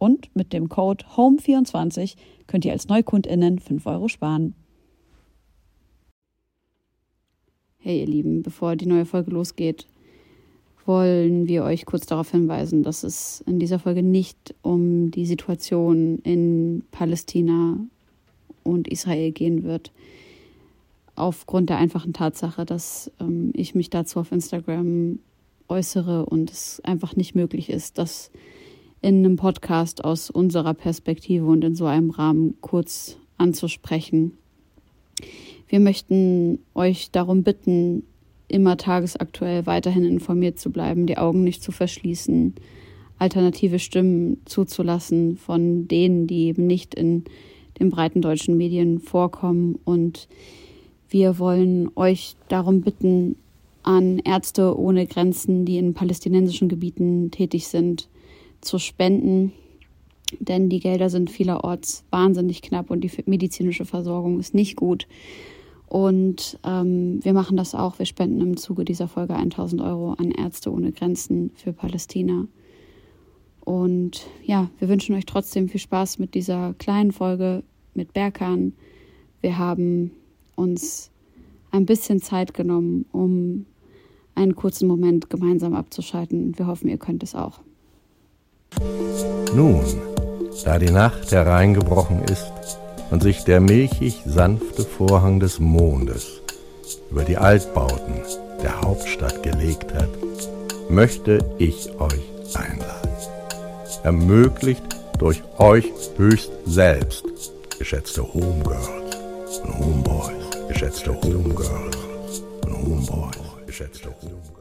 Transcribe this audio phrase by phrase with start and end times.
[0.00, 4.54] Und mit dem Code HOME24 könnt ihr als NeukundInnen 5 Euro sparen.
[7.76, 9.86] Hey ihr Lieben, bevor die neue Folge losgeht,
[10.86, 16.18] wollen wir euch kurz darauf hinweisen, dass es in dieser Folge nicht um die Situation
[16.20, 17.76] in Palästina
[18.62, 19.92] und Israel gehen wird.
[21.14, 25.18] Aufgrund der einfachen Tatsache, dass ähm, ich mich dazu auf Instagram
[25.68, 28.30] äußere und es einfach nicht möglich ist, dass
[29.02, 34.36] in einem Podcast aus unserer Perspektive und in so einem Rahmen kurz anzusprechen.
[35.68, 38.02] Wir möchten euch darum bitten,
[38.48, 42.54] immer tagesaktuell weiterhin informiert zu bleiben, die Augen nicht zu verschließen,
[43.18, 47.24] alternative Stimmen zuzulassen von denen, die eben nicht in
[47.78, 49.78] den breiten deutschen Medien vorkommen.
[49.84, 50.28] Und
[51.08, 53.36] wir wollen euch darum bitten,
[53.82, 58.09] an Ärzte ohne Grenzen, die in palästinensischen Gebieten tätig sind,
[58.60, 59.52] zu spenden,
[60.38, 65.06] denn die Gelder sind vielerorts wahnsinnig knapp und die medizinische Versorgung ist nicht gut.
[65.86, 67.98] Und ähm, wir machen das auch.
[67.98, 72.46] Wir spenden im Zuge dieser Folge 1000 Euro an Ärzte ohne Grenzen für Palästina.
[73.60, 78.72] Und ja, wir wünschen euch trotzdem viel Spaß mit dieser kleinen Folge mit Berkan.
[79.40, 80.12] Wir haben
[80.54, 81.10] uns
[81.72, 83.66] ein bisschen Zeit genommen, um
[84.34, 86.56] einen kurzen Moment gemeinsam abzuschalten.
[86.56, 87.60] Wir hoffen, ihr könnt es auch.
[89.54, 89.84] Nun,
[90.64, 92.52] da die Nacht hereingebrochen ist
[93.10, 96.40] und sich der milchig sanfte Vorhang des Mondes
[97.10, 98.22] über die Altbauten
[98.62, 100.08] der Hauptstadt gelegt hat,
[100.88, 102.22] möchte ich euch
[102.54, 103.10] einladen.
[104.04, 104.82] Ermöglicht
[105.18, 107.24] durch euch höchst selbst,
[107.78, 108.88] geschätzte Homegirls
[109.64, 111.96] und Homeboys, geschätzte Homegirls
[112.64, 114.59] und Homeboys, geschätzte Homegirls.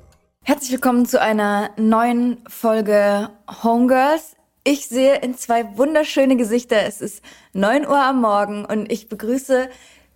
[0.49, 3.29] Herzlich willkommen zu einer neuen Folge
[3.61, 4.35] Homegirls.
[4.63, 6.87] Ich sehe in zwei wunderschöne Gesichter.
[6.87, 7.23] Es ist
[7.53, 9.69] 9 Uhr am Morgen und ich begrüße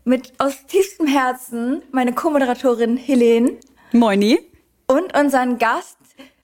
[0.05, 3.57] mit aus tiefstem Herzen meine Co-Moderatorin Helene.
[3.91, 4.39] Moini.
[4.87, 5.99] Und unseren Gast.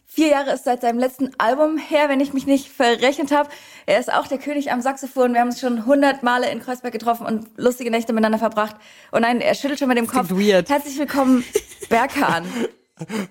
[0.06, 3.50] Vier Jahre ist seit seinem letzten Album her, wenn ich mich nicht verrechnet habe.
[3.88, 5.34] Er ist auch der König am Saxophon.
[5.34, 8.76] Wir haben uns schon hundert Male in Kreuzberg getroffen und lustige Nächte miteinander verbracht.
[9.12, 10.30] Und nein, er schüttelt schon mit dem Kopf.
[10.30, 10.70] Weird.
[10.70, 11.44] Herzlich willkommen,
[11.90, 12.46] Berkan.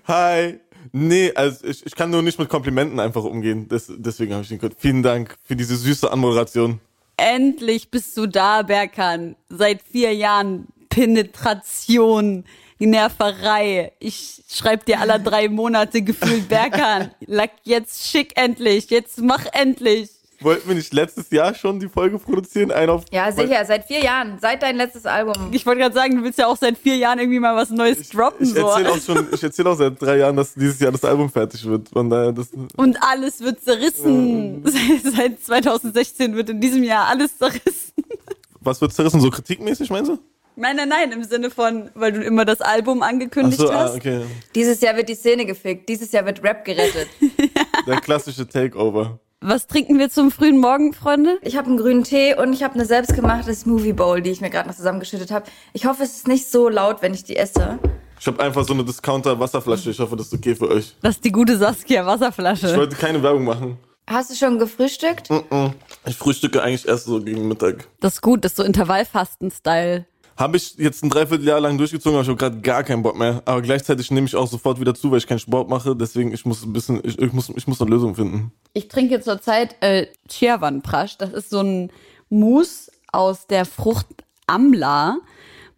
[0.06, 0.60] Hi.
[0.92, 3.68] Nee, also ich, ich kann nur nicht mit Komplimenten einfach umgehen.
[3.68, 4.74] Das, deswegen habe ich den Code.
[4.78, 6.80] Vielen Dank für diese süße Anmoderation.
[7.16, 9.36] Endlich bist du da, Berkan.
[9.48, 12.44] Seit vier Jahren Penetration,
[12.78, 13.92] Nerverei.
[13.98, 17.10] Ich schreib dir alle drei Monate gefühlt Berkan.
[17.26, 18.88] Lack jetzt schick endlich.
[18.90, 20.10] Jetzt mach endlich.
[20.40, 22.70] Wollten wir nicht letztes Jahr schon die Folge produzieren?
[22.70, 25.48] Ein auf Ja, sicher, seit vier Jahren, seit dein letztes Album.
[25.50, 28.08] Ich wollte gerade sagen, du willst ja auch seit vier Jahren irgendwie mal was Neues
[28.10, 28.46] droppen.
[28.46, 28.68] Ich so.
[28.68, 31.64] erzähle auch schon, ich erzähle auch seit drei Jahren, dass dieses Jahr das Album fertig
[31.66, 31.88] wird.
[31.88, 34.62] Von daher, das, Und alles wird zerrissen.
[34.64, 37.92] Seit, seit 2016 wird in diesem Jahr alles zerrissen.
[38.60, 39.20] was wird zerrissen?
[39.20, 40.18] So kritikmäßig, meinst du?
[40.54, 43.96] Nein, nein, nein, im Sinne von, weil du immer das Album angekündigt so, ah, hast.
[43.96, 44.22] okay.
[44.56, 47.08] Dieses Jahr wird die Szene gefickt, dieses Jahr wird Rap gerettet.
[47.86, 49.20] Der klassische Takeover.
[49.40, 51.38] Was trinken wir zum frühen Morgen, Freunde?
[51.42, 54.50] Ich habe einen grünen Tee und ich habe eine selbstgemachte Smoothie Bowl, die ich mir
[54.50, 55.46] gerade noch zusammengeschüttet habe.
[55.72, 57.78] Ich hoffe, es ist nicht so laut, wenn ich die esse.
[58.18, 59.90] Ich habe einfach so eine Discounter-Wasserflasche.
[59.90, 60.96] Ich hoffe, das ist okay für euch.
[61.02, 63.78] Das ist die gute Saskia Ich wollte keine Werbung machen.
[64.08, 65.30] Hast du schon gefrühstückt?
[65.30, 65.72] Mm-mm.
[66.06, 67.86] Ich frühstücke eigentlich erst so gegen Mittag.
[68.00, 70.04] Das ist gut, das ist so Intervallfasten-Style.
[70.38, 73.42] Habe ich jetzt ein Dreivierteljahr lang durchgezogen, aber ich habe gerade gar keinen Bock mehr.
[73.44, 75.96] Aber gleichzeitig nehme ich auch sofort wieder zu, weil ich keinen Sport mache.
[75.96, 78.52] Deswegen, ich muss ein bisschen, ich, ich muss, ich muss eine Lösung finden.
[78.72, 81.18] Ich trinke zurzeit äh, Chirvan Prasch.
[81.18, 81.90] Das ist so ein
[82.28, 84.06] Mousse aus der Frucht
[84.46, 85.16] Amla.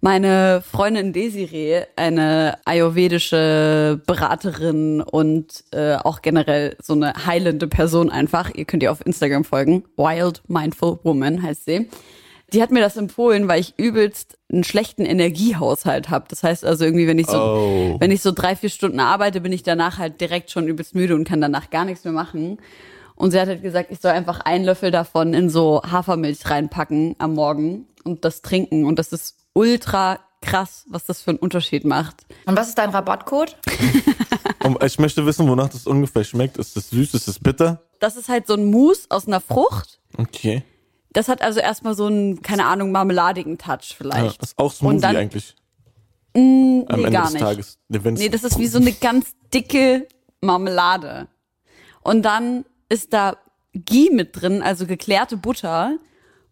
[0.02, 8.50] Meine Freundin Desiree, eine ayurvedische Beraterin und äh, auch generell so eine heilende Person einfach.
[8.54, 9.84] Ihr könnt ihr auf Instagram folgen.
[9.96, 11.88] Wild Mindful Woman heißt sie.
[12.52, 16.24] Die hat mir das empfohlen, weil ich übelst einen schlechten Energiehaushalt habe.
[16.28, 17.96] Das heißt also irgendwie, wenn ich so, Oh.
[18.00, 21.14] wenn ich so drei, vier Stunden arbeite, bin ich danach halt direkt schon übelst müde
[21.14, 22.58] und kann danach gar nichts mehr machen.
[23.14, 27.16] Und sie hat halt gesagt, ich soll einfach einen Löffel davon in so Hafermilch reinpacken
[27.18, 28.84] am Morgen und das trinken.
[28.86, 32.16] Und das ist ultra krass, was das für einen Unterschied macht.
[32.46, 33.56] Und was ist dein Rabattcode?
[34.64, 36.56] Und ich möchte wissen, wonach das ungefähr schmeckt.
[36.56, 37.12] Ist das süß?
[37.12, 37.82] Ist das bitter?
[37.98, 39.98] Das ist halt so ein Mousse aus einer Frucht.
[40.16, 40.62] Okay.
[41.12, 44.42] Das hat also erstmal so einen, keine Ahnung, marmeladigen Touch Ja, vielleicht.
[44.42, 45.54] ist auch Smoothie Und dann- eigentlich.
[46.34, 47.42] Mm, Am nee, Ende gar des nicht.
[47.42, 47.78] Tages.
[47.88, 50.06] Nee, das ist wie so eine ganz dicke
[50.40, 51.26] Marmelade.
[52.02, 53.36] Und dann ist da
[53.74, 55.98] Ghee mit drin, also geklärte Butter,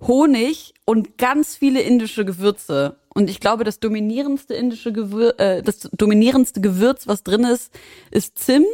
[0.07, 2.97] Honig und ganz viele indische Gewürze.
[3.15, 7.73] Und ich glaube, das dominierendste indische Gewür äh, das dominierendste Gewürz, was drin ist,
[8.11, 8.67] ist Zimt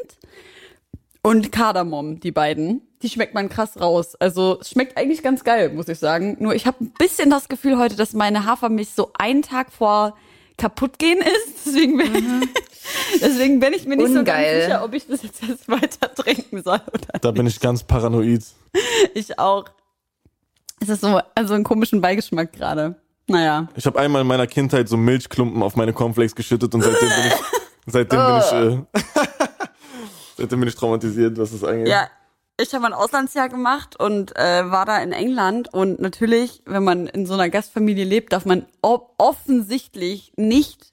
[1.22, 2.82] und Kardamom, die beiden.
[3.05, 4.15] Die schmeckt man krass raus.
[4.15, 6.39] Also es schmeckt eigentlich ganz geil, muss ich sagen.
[6.41, 10.17] Nur ich habe ein bisschen das Gefühl heute, dass meine Hafermilch so einen Tag vor
[10.56, 11.67] kaputt gehen ist.
[11.67, 12.49] Deswegen bin,
[13.21, 14.53] deswegen bin ich mir nicht so Ungeil.
[14.53, 17.83] ganz sicher, ob ich das jetzt erst weiter trinken soll oder Da bin ich ganz
[17.83, 18.43] paranoid.
[19.15, 19.67] ich auch.
[20.81, 22.95] Es ist so also einen komischen Beigeschmack gerade.
[23.27, 23.69] Naja.
[23.77, 27.27] Ich habe einmal in meiner Kindheit so Milchklumpen auf meine Cornflakes geschüttet und seitdem bin
[27.27, 27.35] ich,
[27.87, 29.01] seitdem bin ich, äh,
[30.39, 31.89] seitdem bin ich traumatisiert, was das angeht.
[31.89, 32.09] Ja,
[32.61, 35.73] ich habe ein Auslandsjahr gemacht und äh, war da in England.
[35.73, 40.93] Und natürlich, wenn man in so einer Gastfamilie lebt, darf man offensichtlich nicht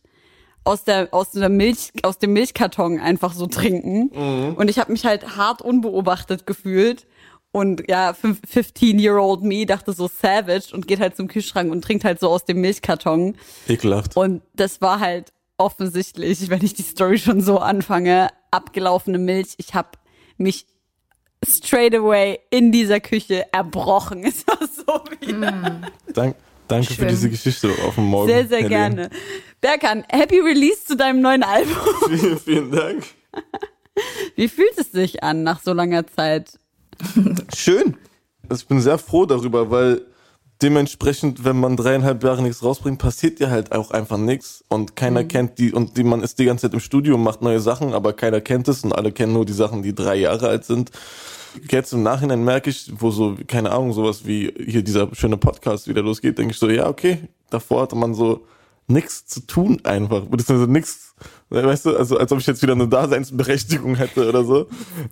[0.64, 4.10] aus der aus der Milch aus dem Milchkarton einfach so trinken.
[4.56, 7.08] Und ich habe mich halt hart unbeobachtet gefühlt.
[7.54, 11.84] Und ja 15 year old me dachte so savage und geht halt zum Kühlschrank und
[11.84, 13.36] trinkt halt so aus dem Milchkarton.
[13.68, 14.16] Ekelhaft.
[14.16, 19.56] und das war halt offensichtlich, wenn ich die Story schon so anfange, abgelaufene Milch.
[19.58, 19.90] Ich habe
[20.38, 20.66] mich
[21.48, 24.24] straight away in dieser Küche erbrochen.
[24.26, 25.82] Es war so wieder.
[26.14, 26.36] Dank,
[26.68, 27.08] danke für Schön.
[27.10, 28.28] diese Geschichte auf dem Morgen.
[28.30, 28.70] Sehr, sehr Helene.
[28.70, 29.10] gerne.
[29.60, 31.76] Berkan, happy release zu deinem neuen Album.
[32.10, 33.04] Vielen, vielen Dank.
[34.36, 36.60] Wie fühlt es sich an nach so langer Zeit?
[37.56, 37.98] Schön.
[38.50, 40.06] Also ich bin sehr froh darüber, weil
[40.62, 44.64] dementsprechend, wenn man dreieinhalb Jahre nichts rausbringt, passiert ja halt auch einfach nichts.
[44.68, 47.42] Und keiner kennt die und die, man ist die ganze Zeit im Studio und macht
[47.42, 48.84] neue Sachen, aber keiner kennt es.
[48.84, 50.92] Und alle kennen nur die Sachen, die drei Jahre alt sind.
[51.70, 55.88] Jetzt im Nachhinein merke ich, wo so, keine Ahnung, sowas wie hier dieser schöne Podcast
[55.88, 58.46] wieder losgeht, denke ich so, ja, okay, davor hatte man so
[58.92, 61.16] nichts zu tun einfach, beziehungsweise nichts,
[61.50, 64.66] weißt du, also als ob ich jetzt wieder eine Daseinsberechtigung hätte oder so.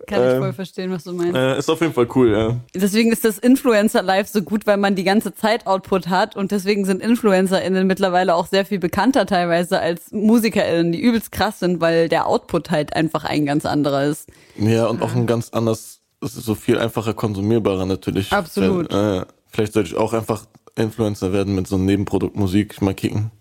[0.07, 1.35] Kann ich Ähm, voll verstehen, was du meinst.
[1.35, 2.57] Äh, ist auf jeden Fall cool, ja.
[2.73, 6.85] Deswegen ist das Influencer-Life so gut, weil man die ganze Zeit Output hat und deswegen
[6.85, 12.09] sind InfluencerInnen mittlerweile auch sehr viel bekannter teilweise als MusikerInnen, die übelst krass sind, weil
[12.09, 14.29] der Output halt einfach ein ganz anderer ist.
[14.57, 18.31] Ja, und auch ein ganz anders, es ist so viel einfacher konsumierbarer natürlich.
[18.31, 18.91] Absolut.
[18.91, 20.45] Vielleicht, äh, vielleicht sollte ich auch einfach
[20.75, 23.31] Influencer werden mit so einem Nebenprodukt Musik, mal kicken.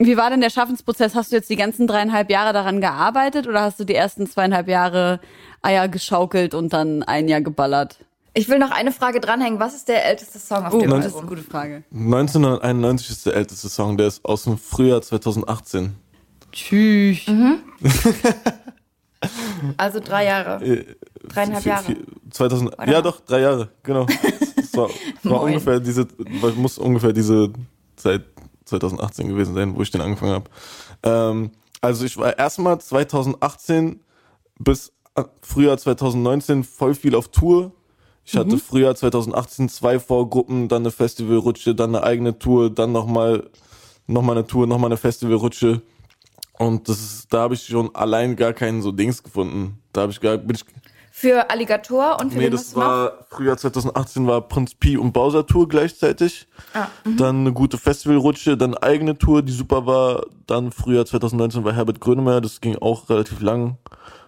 [0.00, 1.16] Wie war denn der Schaffensprozess?
[1.16, 4.68] Hast du jetzt die ganzen dreieinhalb Jahre daran gearbeitet oder hast du die ersten zweieinhalb
[4.68, 5.18] Jahre
[5.60, 7.98] Eier geschaukelt und dann ein Jahr geballert?
[8.32, 9.58] Ich will noch eine Frage dranhängen.
[9.58, 11.28] Was ist der älteste Song auf Oh, dem das ist eine Album?
[11.36, 11.82] gute Frage.
[11.92, 15.94] 1991 ist der älteste Song, der ist aus dem Frühjahr 2018.
[16.52, 17.22] Tschüss.
[19.76, 20.64] Also drei Jahre.
[20.64, 20.84] Äh,
[21.26, 21.84] Dreieinhalb vier- Jahre.
[21.86, 21.96] vier-
[22.30, 22.86] 2000, Oder?
[22.92, 24.06] ja doch, drei Jahre, genau.
[24.56, 24.88] Es war,
[25.24, 26.06] war ungefähr diese,
[26.56, 27.50] muss ungefähr diese
[27.96, 28.22] Zeit
[28.68, 30.50] 2018 gewesen sein, wo ich den angefangen habe.
[31.02, 34.00] Ähm, also ich war erstmal 2018
[34.58, 37.72] bis äh, Frühjahr 2019 voll viel auf Tour.
[38.24, 43.48] Ich hatte Frühjahr 2018 zwei Vorgruppen, dann eine Festivalrutsche, dann eine eigene Tour, dann nochmal
[44.06, 45.82] noch mal eine Tour, nochmal eine Festivalrutsche.
[46.58, 49.78] Und das ist, da habe ich schon allein gar keinen so Dings gefunden.
[49.92, 50.64] Da habe ich gar, bin ich,
[51.20, 55.68] Für Alligator und für Nee, das war Frühjahr 2018 war Prinz Pi und Bowser Tour
[55.68, 56.46] gleichzeitig.
[56.74, 60.26] Ah, Dann eine gute Festivalrutsche, dann eigene Tour, die super war.
[60.46, 63.78] Dann Frühjahr 2019 war Herbert Grönemeyer, das ging auch relativ lang.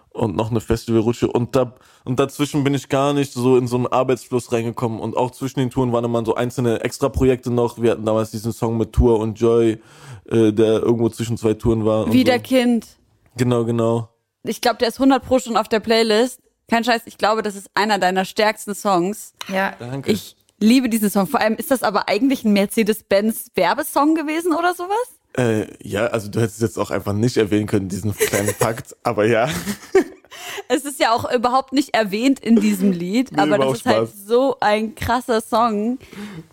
[0.09, 1.31] Und noch eine Festivalrutsche.
[1.31, 4.99] Und da, und dazwischen bin ich gar nicht so in so einen Arbeitsfluss reingekommen.
[4.99, 7.81] Und auch zwischen den Touren waren immer so einzelne Extra-Projekte noch.
[7.81, 9.79] Wir hatten damals diesen Song mit Tour und Joy,
[10.29, 12.03] äh, der irgendwo zwischen zwei Touren war.
[12.07, 12.41] und Wieder So.
[12.41, 12.85] Kind.
[13.37, 14.09] Genau, genau.
[14.43, 16.41] Ich glaube, der ist 100 pro schon auf der Playlist.
[16.71, 19.33] Kein Scheiß, ich glaube, das ist einer deiner stärksten Songs.
[19.49, 19.73] Ja.
[19.77, 20.09] Danke.
[20.09, 21.27] Ich liebe diesen Song.
[21.27, 24.95] Vor allem ist das aber eigentlich ein Mercedes-Benz Werbesong gewesen oder sowas?
[25.37, 29.25] Äh, ja, also du hättest jetzt auch einfach nicht erwähnen können, diesen kleinen Fakt, aber
[29.25, 29.49] ja.
[30.69, 34.25] Es ist ja auch überhaupt nicht erwähnt in diesem Lied, aber das ist halt Spaß.
[34.25, 35.99] so ein krasser Song.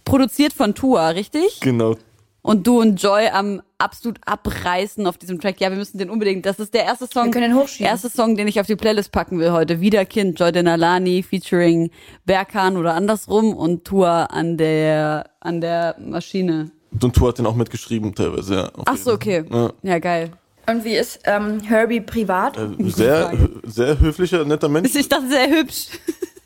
[0.04, 1.60] Produziert von Tua, richtig?
[1.60, 1.96] Genau.
[2.42, 5.61] Und du und Joy am absolut abreißen auf diesem Track.
[5.61, 6.44] Ja, wir müssen den unbedingt.
[6.44, 7.26] Das ist der erste Song.
[7.26, 7.87] Wir können den hochschieben.
[7.87, 9.80] Erste Song, den ich auf die Playlist packen will heute.
[9.80, 11.90] Wieder Kind, Jordan Alani featuring
[12.26, 16.70] Berkan oder andersrum und Tour an der an der Maschine.
[17.00, 18.70] Und Tour hat den auch mitgeschrieben teilweise, ja.
[18.87, 19.44] Ach jeden so, okay.
[19.50, 19.73] Ja.
[19.82, 20.30] Ja, geil.
[20.66, 22.58] Und wie ist ähm, Herbie privat?
[22.58, 23.32] Äh, Sehr,
[23.64, 24.94] sehr höflicher, netter Mensch.
[24.94, 25.88] Ich dachte, sehr hübsch.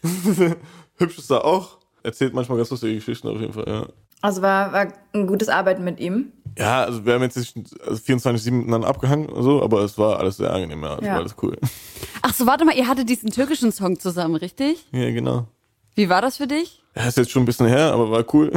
[0.97, 1.79] Hübsch ist er auch.
[2.05, 3.87] Erzählt manchmal ganz lustige Geschichten auf jeden Fall, ja.
[4.21, 6.33] Also war, war ein gutes Arbeiten mit ihm.
[6.59, 7.55] Ja, also wir haben jetzt nicht
[7.87, 10.97] also 24-7 miteinander abgehangen, und so, aber es war alles sehr angenehm, ja.
[10.99, 11.13] Es Ja.
[11.13, 11.57] war alles cool.
[12.23, 14.85] Ach so, warte mal, ihr hattet diesen türkischen Song zusammen, richtig?
[14.93, 15.47] Ja, genau.
[15.95, 16.83] Wie war das für dich?
[16.95, 18.53] Ja, ist jetzt schon ein bisschen her, aber war cool.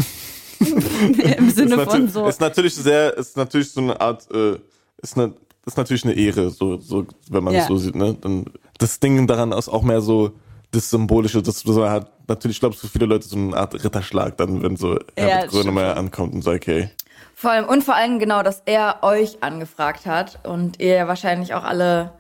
[0.60, 2.26] Im Sinne ist, von so.
[2.28, 4.58] ist natürlich sehr, ist natürlich so eine Art, äh,
[5.02, 5.34] ist, ne,
[5.66, 7.62] ist natürlich eine Ehre, so, so wenn man Ja.
[7.62, 8.16] es so sieht, ne?
[8.20, 8.46] Dann,
[8.78, 10.32] das Ding daran ist auch mehr so
[10.72, 14.38] das Symbolische, das so hat, natürlich, ich glaube, für viele Leute so eine Art Ritterschlag
[14.38, 16.90] dann, wenn so Ja, Herbert das Grönemeyer ankommt und sagt, okay.
[17.38, 21.66] Vor allem, und vor allem genau, dass er euch angefragt hat und ihr wahrscheinlich auch
[21.66, 22.14] alle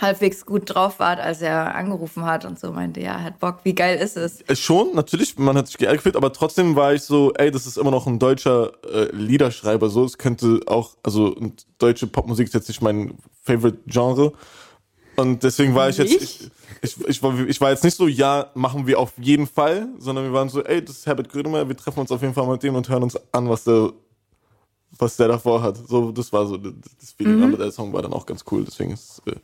[0.00, 3.74] halbwegs gut drauf wart, als er angerufen hat und so meinte, ja, hat Bock, wie
[3.74, 4.40] geil ist es?
[4.42, 7.66] Äh, Schon, natürlich, man hat sich geärgert, gefühlt, aber trotzdem war ich so, ey, das
[7.66, 11.36] ist immer noch ein deutscher äh, Liederschreiber, so, es könnte auch, also
[11.78, 14.32] deutsche Popmusik ist jetzt nicht mein Favorite Genre.
[15.14, 16.50] Und deswegen war ich jetzt, ich,
[16.82, 20.24] ich, ich, war, ich war jetzt nicht so, ja, machen wir auf jeden Fall, sondern
[20.24, 22.62] wir waren so, ey, das ist Herbert Grönemeyer, wir treffen uns auf jeden Fall mit
[22.62, 23.92] dem und hören uns an, was der,
[24.98, 25.76] was der davor hat.
[25.88, 28.92] So, das war so das Feeling, aber der Song war dann auch ganz cool, deswegen
[28.92, 29.36] ist, äh,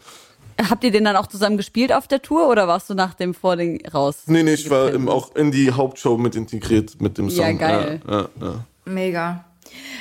[0.69, 3.33] Habt ihr den dann auch zusammen gespielt auf der Tour oder warst du nach dem
[3.33, 4.25] Vording raus?
[4.27, 7.45] nee, nee, ich war im, auch in die Hauptshow mit integriert mit dem Song.
[7.45, 8.01] Ja, geil.
[8.05, 8.65] Ja, ja, ja.
[8.85, 9.45] Mega.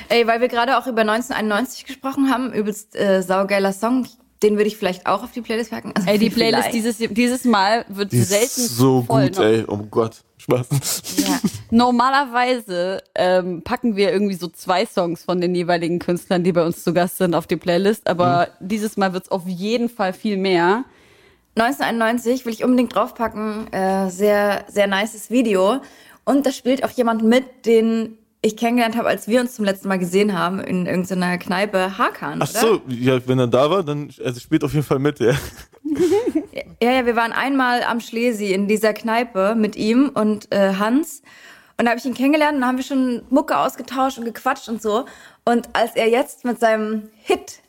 [0.08, 4.08] Ey, weil wir gerade auch über 1991 gesprochen haben, übelst äh, saugeiler Song,
[4.42, 5.92] den würde ich vielleicht auch auf die Playlist packen.
[5.94, 9.28] Also Ey, die Playlist dieses, dieses Mal wird Die ist selten so voll.
[9.28, 9.64] gut, ey.
[9.66, 10.22] Oh Gott.
[10.38, 10.68] Spaß.
[11.16, 11.40] Ja.
[11.70, 16.84] Normalerweise ähm, packen wir irgendwie so zwei Songs von den jeweiligen Künstlern, die bei uns
[16.84, 20.84] zu Gast sind, auf die Playlist, aber dieses Mal wird's auf jeden Fall viel mehr.
[21.56, 23.72] 1991 will ich unbedingt draufpacken.
[23.72, 25.80] Äh, sehr, sehr nices Video.
[26.24, 29.88] Und da spielt auch jemand mit, den ich kennengelernt habe, als wir uns zum letzten
[29.88, 32.60] Mal gesehen haben in irgendeiner Kneipe Hakan, Ach oder?
[32.60, 35.32] so, ja, wenn er da war, dann also spielt auf jeden Fall mit, ja.
[36.80, 41.22] Ja, ja, wir waren einmal am Schlesi in dieser Kneipe mit ihm und äh, Hans.
[41.76, 44.68] Und da habe ich ihn kennengelernt und da haben wir schon Mucke ausgetauscht und gequatscht
[44.68, 45.04] und so.
[45.44, 47.62] Und als er jetzt mit seinem Hit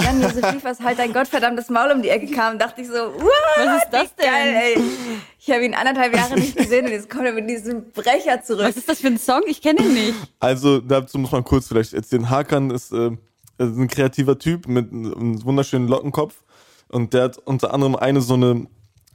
[0.00, 2.94] Jan Josef Liefers halt dein gottverdammtes Maul um die Ecke kam, dachte ich so?
[2.94, 4.54] Was ist das Wie Geil, denn?
[4.54, 4.78] ey.
[5.38, 8.64] Ich habe ihn anderthalb Jahre nicht gesehen und jetzt kommt er mit diesem Brecher zurück.
[8.68, 9.42] Was ist das für ein Song?
[9.46, 10.14] Ich kenne ihn nicht.
[10.40, 12.30] Also dazu muss man kurz vielleicht erzählen.
[12.30, 13.10] Hakan ist, äh,
[13.58, 16.42] ist ein kreativer Typ mit einem wunderschönen Lockenkopf.
[16.88, 18.66] Und der hat unter anderem eine so eine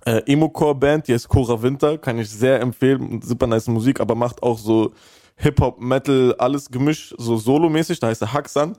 [0.05, 3.21] äh, Emo-Core-Band, die heißt Cora Winter, kann ich sehr empfehlen.
[3.21, 4.93] Super nice Musik, aber macht auch so
[5.37, 7.99] Hip-Hop, Metal, alles gemischt, so solomäßig.
[7.99, 8.77] Da heißt er Haxan.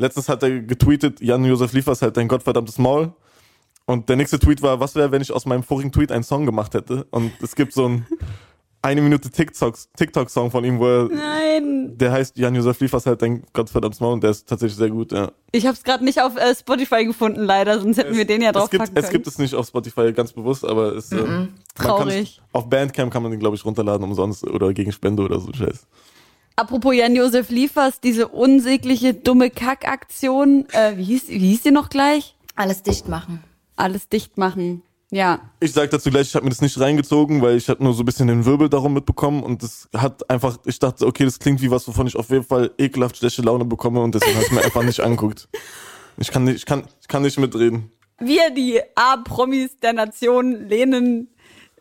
[0.00, 3.12] Letztens hat er getweetet, Jan-Josef Liefers halt dein gottverdammtes Maul.
[3.86, 6.46] Und der nächste Tweet war, was wäre, wenn ich aus meinem vorigen Tweet einen Song
[6.46, 7.04] gemacht hätte?
[7.10, 8.06] Und es gibt so ein
[8.82, 11.98] eine Minute TikToks- TikTok-Song von ihm, wo er Nein.
[11.98, 15.32] der heißt Jan-Josef Liefers halt dein Gottverdammtes Maul und der ist tatsächlich sehr gut, ja.
[15.52, 18.52] Ich habe es gerade nicht auf äh, Spotify gefunden, leider, sonst hätten wir den ja
[18.54, 18.96] es gibt, können.
[18.96, 22.38] es gibt es nicht auf Spotify ganz bewusst, aber es, äh, man Traurig.
[22.38, 25.52] kann's- auf Bandcamp kann man den, glaube ich, runterladen umsonst oder gegen Spende oder so
[25.52, 25.86] Scheiß.
[26.60, 32.36] Apropos Jan-Josef Liefers, diese unsägliche, dumme Kackaktion, äh, wie, hieß, wie hieß die noch gleich?
[32.54, 33.42] Alles dicht machen.
[33.76, 34.82] Alles dicht machen.
[35.10, 35.40] Ja.
[35.60, 38.02] Ich sag dazu gleich, ich habe mir das nicht reingezogen, weil ich hatte nur so
[38.02, 41.62] ein bisschen den Wirbel darum mitbekommen und das hat einfach, ich dachte, okay, das klingt
[41.62, 44.52] wie was, wovon ich auf jeden Fall ekelhaft schlechte Laune bekomme und deswegen habe ich
[44.52, 45.48] mir einfach nicht angeguckt.
[46.18, 47.90] Ich kann nicht, ich kann, ich kann nicht mitreden.
[48.18, 51.28] Wir, die A-Promis der Nation, lehnen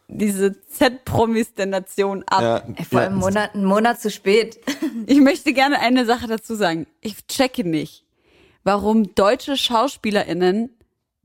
[0.10, 2.42] diese Z-Promis der Nation ab.
[2.42, 4.60] Ja, Ey, vor ja, einem Monat, einen Monat zu spät.
[5.06, 6.86] Ich möchte gerne eine Sache dazu sagen.
[7.02, 8.06] Ich checke nicht,
[8.64, 10.70] warum deutsche SchauspielerInnen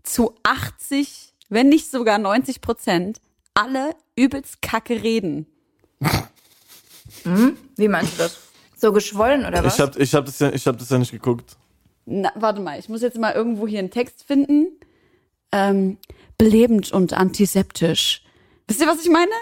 [0.03, 3.21] zu 80, wenn nicht sogar 90 Prozent,
[3.53, 5.47] alle übelst kacke reden.
[7.77, 8.39] Wie meinst du das?
[8.77, 9.75] So geschwollen oder was?
[9.75, 11.57] Ich habe ich hab das, ja, ich hab das ja nicht geguckt.
[12.07, 14.69] Na, warte mal, ich muss jetzt mal irgendwo hier einen Text finden.
[15.53, 15.99] Ähm,
[16.39, 18.24] belebend und antiseptisch.
[18.67, 19.33] Wisst ihr, was ich meine?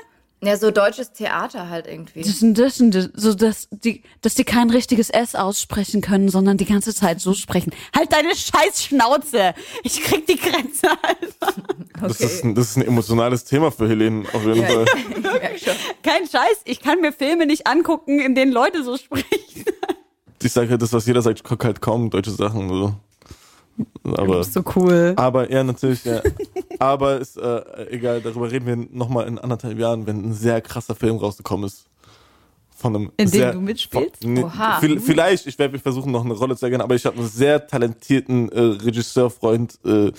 [0.44, 2.22] ja, so deutsches Theater halt irgendwie.
[2.22, 6.28] Das sind das, sind das, so dass die, dass die kein richtiges S aussprechen können,
[6.28, 7.72] sondern die ganze Zeit so sprechen.
[7.94, 9.54] Halt deine scheiß Schnauze!
[9.84, 11.62] Ich krieg die Grenze, Alter.
[12.00, 14.84] Das, ist ein, das ist ein emotionales Thema für Helene auf jeden Fall.
[15.22, 15.74] Ja, schon.
[16.02, 19.64] Kein Scheiß, ich kann mir Filme nicht angucken, in denen Leute so sprechen.
[20.42, 22.68] Ich sage halt das, was jeder sagt, ich gucke halt kaum deutsche Sachen.
[22.68, 22.94] So.
[24.04, 25.12] Aber, So cool.
[25.16, 26.20] aber ja, natürlich, ja.
[26.78, 30.94] aber ist äh, egal, darüber reden wir nochmal in anderthalb Jahren, wenn ein sehr krasser
[30.94, 31.86] Film rausgekommen ist.
[32.76, 34.22] von einem In dem sehr, du mitspielst?
[34.22, 34.78] Von, Oha.
[34.80, 37.66] vi- Vielleicht, ich werde versuchen, noch eine Rolle zu erkennen, aber ich habe einen sehr
[37.66, 40.10] talentierten äh, Regisseurfreund, äh,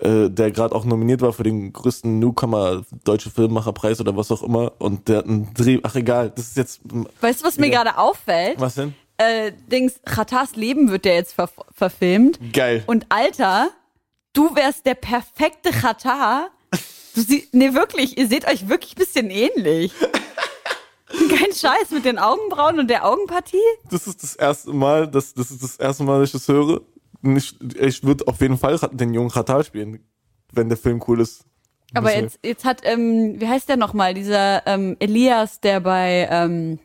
[0.00, 4.42] äh, der gerade auch nominiert war für den größten Newcomer Deutsche Filmemacherpreis oder was auch
[4.42, 4.72] immer.
[4.78, 5.80] Und der hat einen Dreh.
[5.82, 6.80] Ach egal, das ist jetzt.
[7.20, 8.60] Weißt du, was mir gerade auffällt?
[8.60, 8.94] Was denn?
[9.18, 12.38] Äh, Dings, Ratars Leben wird ja jetzt ver verfilmt.
[12.52, 12.84] Geil.
[12.86, 13.70] Und Alter,
[14.32, 16.50] du wärst der perfekte Ratar.
[17.14, 19.92] Du sie nee, wirklich, ihr seht euch wirklich ein bisschen ähnlich.
[21.08, 23.56] Kein Scheiß mit den Augenbrauen und der Augenpartie.
[23.90, 26.82] Das ist das erste Mal, das, das ist das erste Mal, dass ich das höre.
[27.22, 30.04] Ich, ich würde auf jeden Fall den jungen Katar spielen,
[30.52, 31.44] wenn der Film cool ist.
[31.94, 36.78] Aber jetzt, jetzt hat, ähm, wie heißt der nochmal, dieser ähm, Elias, der bei, ähm,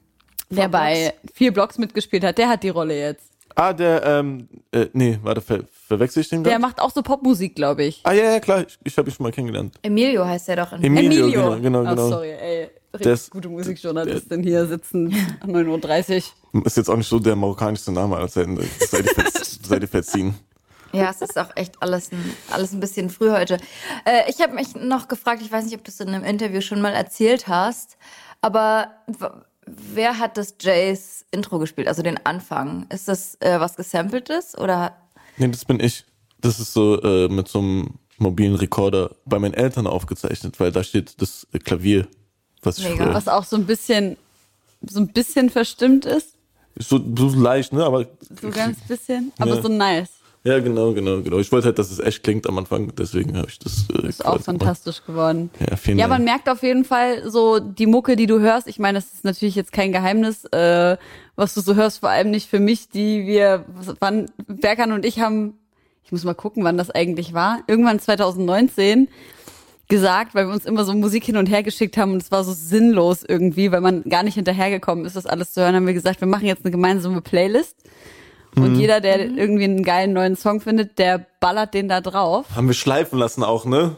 [0.52, 3.26] der Four bei vier Blocks mitgespielt hat, der hat die Rolle jetzt.
[3.56, 6.62] Ah, der, ähm, äh, nee, warte, ver, verwechsel ich den Der grad?
[6.62, 8.00] macht auch so Popmusik, glaube ich.
[8.04, 9.76] Ah, ja, ja, klar, ich, ich habe ihn schon mal kennengelernt.
[9.82, 12.10] Emilio heißt er doch in Emilio, genau, genau, Oh, genau.
[12.10, 12.70] sorry, ey.
[12.94, 15.10] Richtig gute Musikjournalistin hier sitzen,
[15.46, 16.66] 9.30 Uhr.
[16.66, 18.48] Ist jetzt auch nicht so der marokkanische Name, als seid
[19.82, 20.36] ihr verziehen.
[20.94, 23.58] Ja, es ist auch echt alles ein, alles ein bisschen früh heute.
[24.06, 26.60] Äh, ich habe mich noch gefragt, ich weiß nicht, ob du es in einem Interview
[26.60, 27.98] schon mal erzählt hast,
[28.42, 28.88] aber
[29.66, 32.88] wer hat das Jays Intro gespielt, also den Anfang?
[32.90, 34.96] Ist das äh, was gesampeltes oder?
[35.38, 36.06] Nee, das bin ich.
[36.40, 40.84] Das ist so äh, mit so einem mobilen Rekorder bei meinen Eltern aufgezeichnet, weil da
[40.84, 42.08] steht das Klavier,
[42.62, 43.06] was ich Mega.
[43.06, 43.14] früher...
[43.14, 44.18] Was auch so ein bisschen,
[44.88, 46.36] so ein bisschen verstimmt ist.
[46.78, 48.06] So, so leicht, ne, aber...
[48.42, 49.32] So ganz bisschen.
[49.40, 49.62] Aber Ja.
[49.62, 50.10] so nice.
[50.44, 51.38] Ja, genau, genau, genau.
[51.38, 54.26] Ich wollte halt, dass es echt klingt am Anfang, deswegen habe ich das äh, Ist
[54.26, 55.52] auch fantastisch geworden.
[55.70, 56.18] Ja, vielen Ja, Dank.
[56.20, 58.68] man merkt auf jeden Fall so die Mucke, die du hörst.
[58.68, 60.98] Ich meine, das ist natürlich jetzt kein Geheimnis, äh,
[61.36, 63.66] was du so hörst, vor allem nicht für mich, die wir,
[64.00, 65.60] wann, Berkan und ich haben,
[66.04, 69.10] ich muss mal gucken, wann das eigentlich war, irgendwann 2019
[69.90, 72.44] gesagt, weil wir uns immer so Musik hin und her geschickt haben und es war
[72.44, 75.94] so sinnlos irgendwie, weil man gar nicht hinterhergekommen ist, das alles zu hören, haben wir
[75.94, 77.76] gesagt, wir machen jetzt eine gemeinsame Playlist.
[78.56, 82.68] Und jeder, der irgendwie einen geilen neuen Song findet, der ballert den da drauf Haben
[82.68, 83.96] wir schleifen lassen auch, ne?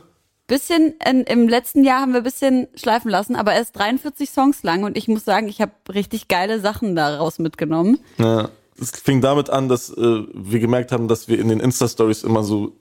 [0.47, 4.29] bisschen in, im letzten Jahr haben wir ein bisschen schleifen lassen, aber er ist 43
[4.29, 7.99] Songs lang und ich muss sagen, ich habe richtig geile Sachen daraus mitgenommen.
[8.17, 8.49] Ja.
[8.79, 12.43] Es fing damit an, dass äh, wir gemerkt haben, dass wir in den Insta-Stories immer
[12.43, 12.73] so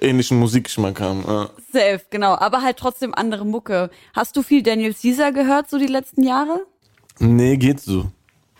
[0.00, 1.22] ähnlichen Musikgeschmack haben.
[1.26, 1.50] Ja.
[1.72, 3.90] Safe, genau, aber halt trotzdem andere Mucke.
[4.14, 6.66] Hast du viel Daniel Caesar gehört so die letzten Jahre?
[7.18, 8.06] Nee, geht so.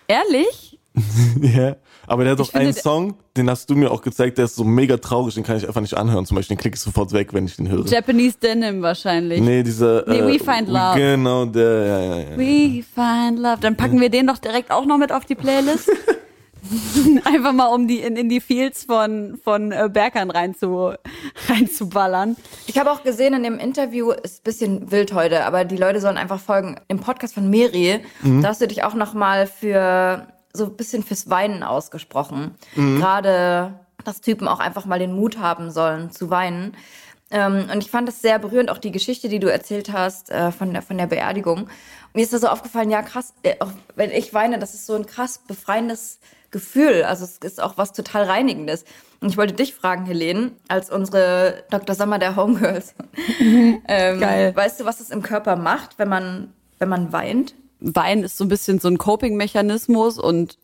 [0.08, 0.73] Ehrlich?
[1.40, 1.76] Ja.
[2.06, 4.56] Aber der hat Ich doch einen Song, den hast du mir auch gezeigt, der ist
[4.56, 6.26] so mega traurig, den kann ich einfach nicht anhören.
[6.26, 7.86] Zum Beispiel, den klicke ich sofort weg, wenn ich den höre.
[7.86, 9.40] Japanese Denim wahrscheinlich.
[9.40, 10.04] Nee, dieser.
[10.06, 10.98] Nee, äh, We Find Love.
[10.98, 12.38] Genau, der, ja, ja, ja.
[12.38, 13.58] We find love.
[13.60, 15.90] Dann packen wir den doch direkt auch noch mit auf die Playlist.
[17.24, 20.92] Einfach mal, um die in, in die Fields von, von äh, Berkern reinzu,
[21.48, 22.36] reinzuballern.
[22.66, 26.00] Ich habe auch gesehen in dem Interview, ist ein bisschen wild heute, aber die Leute
[26.00, 26.76] sollen einfach folgen.
[26.88, 31.02] Im Podcast von Meri, da hast du dich auch noch mal für so ein bisschen
[31.02, 32.54] fürs Weinen ausgesprochen.
[32.74, 36.74] Gerade, dass Typen auch einfach mal den Mut haben sollen zu weinen.
[37.30, 40.52] Ähm, und ich fand das sehr berührend, auch die Geschichte, die du erzählt hast äh,
[40.52, 41.68] von, der, von der Beerdigung.
[42.12, 44.94] Mir ist da so aufgefallen, ja krass, äh, auch wenn ich weine, das ist so
[44.94, 46.20] ein krass befreiendes
[46.52, 47.02] Gefühl.
[47.02, 48.84] Also es ist auch was total Reinigendes.
[49.20, 51.96] Und ich wollte dich fragen, Helene, als unsere Dr.
[51.96, 52.94] Sommer der Homegirls.
[53.40, 54.54] ähm, Geil.
[54.54, 57.54] Weißt du, was es im Körper macht, wenn man, wenn man weint?
[57.84, 60.58] Wein ist so ein bisschen so ein Coping-Mechanismus und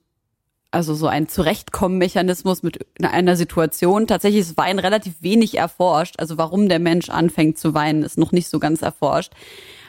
[0.70, 4.06] also so ein Zurechtkommen-Mechanismus mit einer Situation.
[4.06, 6.14] Tatsächlich ist Wein relativ wenig erforscht.
[6.18, 9.32] Also warum der Mensch anfängt zu weinen, ist noch nicht so ganz erforscht.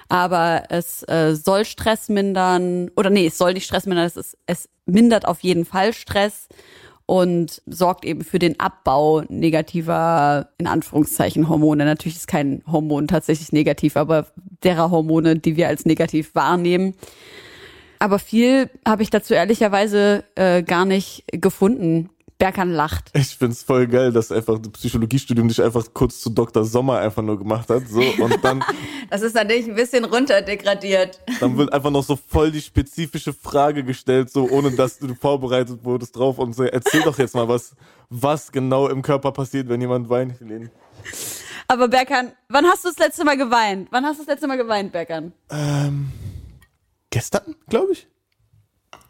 [0.09, 4.37] Aber es äh, soll Stress mindern, oder nee, es soll nicht Stress mindern, es, ist,
[4.45, 6.49] es mindert auf jeden Fall Stress
[7.11, 11.83] und sorgt eben für den Abbau negativer, in Anführungszeichen, Hormone.
[11.83, 14.27] Natürlich ist kein Hormon tatsächlich negativ, aber
[14.63, 16.93] derer Hormone, die wir als negativ wahrnehmen.
[17.99, 22.11] Aber viel habe ich dazu ehrlicherweise äh, gar nicht gefunden.
[22.41, 23.11] Berkan lacht.
[23.13, 26.65] Ich find's voll geil, dass einfach das Psychologiestudium dich einfach kurz zu Dr.
[26.65, 27.87] Sommer einfach nur gemacht hat.
[27.87, 28.63] So, und dann,
[29.11, 31.19] Das ist natürlich ein bisschen runterdegradiert.
[31.39, 35.83] dann wird einfach noch so voll die spezifische Frage gestellt, so ohne dass du vorbereitet
[35.83, 37.75] wurdest drauf und so, erzähl doch jetzt mal was,
[38.09, 40.71] was genau im Körper passiert, wenn jemand weint, Helene.
[41.67, 43.87] Aber Berkan, wann hast du das letzte Mal geweint?
[43.91, 45.31] Wann hast du das letzte Mal geweint, Berkan?
[47.11, 48.07] Gestern, glaube ich?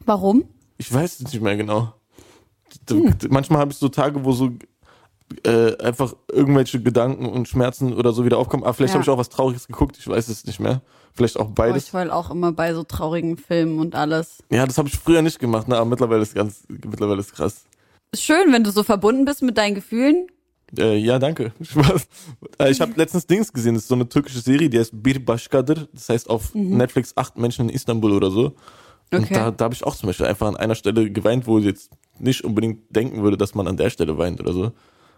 [0.06, 0.44] Warum?
[0.78, 1.94] Ich weiß es nicht mehr genau.
[2.90, 4.52] D- Manchmal habe ich so Tage, wo so
[5.46, 8.64] äh, einfach irgendwelche Gedanken und Schmerzen oder so wieder aufkommen.
[8.64, 8.96] Aber vielleicht Ja.
[8.96, 10.82] habe ich auch was Trauriges geguckt, ich weiß es nicht mehr.
[11.14, 11.88] Vielleicht auch Oh, beides.
[11.88, 14.40] ich heul auch immer bei so traurigen Filmen und alles.
[14.52, 15.76] ja, das habe ich früher nicht gemacht, ne?
[15.78, 17.64] aber mittlerweile ist ganz, mittlerweile ist krass.
[18.12, 20.28] Ist schön, wenn du so verbunden bist mit deinen Gefühlen.
[20.78, 21.52] Äh, ja, danke.
[21.62, 22.08] Spaß.
[22.60, 25.20] Äh, ich habe letztens Dings gesehen, das ist so eine türkische Serie, die heißt Bir
[25.26, 25.88] Başkadır.
[25.94, 28.54] Das heißt auf Netflix acht Menschen in Istanbul oder so.
[29.14, 29.34] Und Okay.
[29.34, 32.44] da, da habe ich auch zum Beispiel einfach an einer Stelle geweint, wo jetzt nicht
[32.44, 34.72] unbedingt denken würde, dass man an der Stelle weint oder so.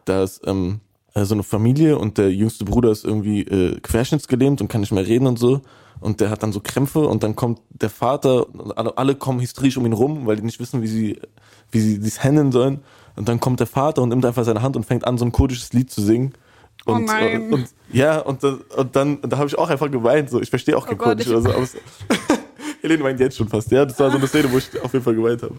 [0.06, 0.80] Da ist ähm,
[1.14, 4.92] äh, so eine Familie und der jüngste Bruder ist irgendwie äh, querschnittsgelähmt und kann nicht
[4.92, 5.62] mehr reden und so.
[6.00, 9.40] Und der hat dann so Krämpfe und dann kommt der Vater und alle, alle kommen
[9.40, 11.20] hysterisch um ihn rum, weil die nicht wissen, wie sie,
[11.72, 12.82] wie sie dies handeln sollen.
[13.16, 15.32] Und dann kommt der Vater und nimmt einfach seine Hand und fängt an, so ein
[15.32, 16.34] kurdisches Lied zu singen.
[16.86, 17.52] Und, nein.
[17.52, 20.30] äh, und ja, und, dann- und dann, da habe ich auch einfach geweint.
[20.30, 21.50] So, ich verstehe auch kein Oh Kurdisch oder so.
[22.82, 23.72] Helene weint jetzt schon fast.
[23.72, 25.56] Ja, das war so eine Szene, wo ich auf jeden Fall geweint habe.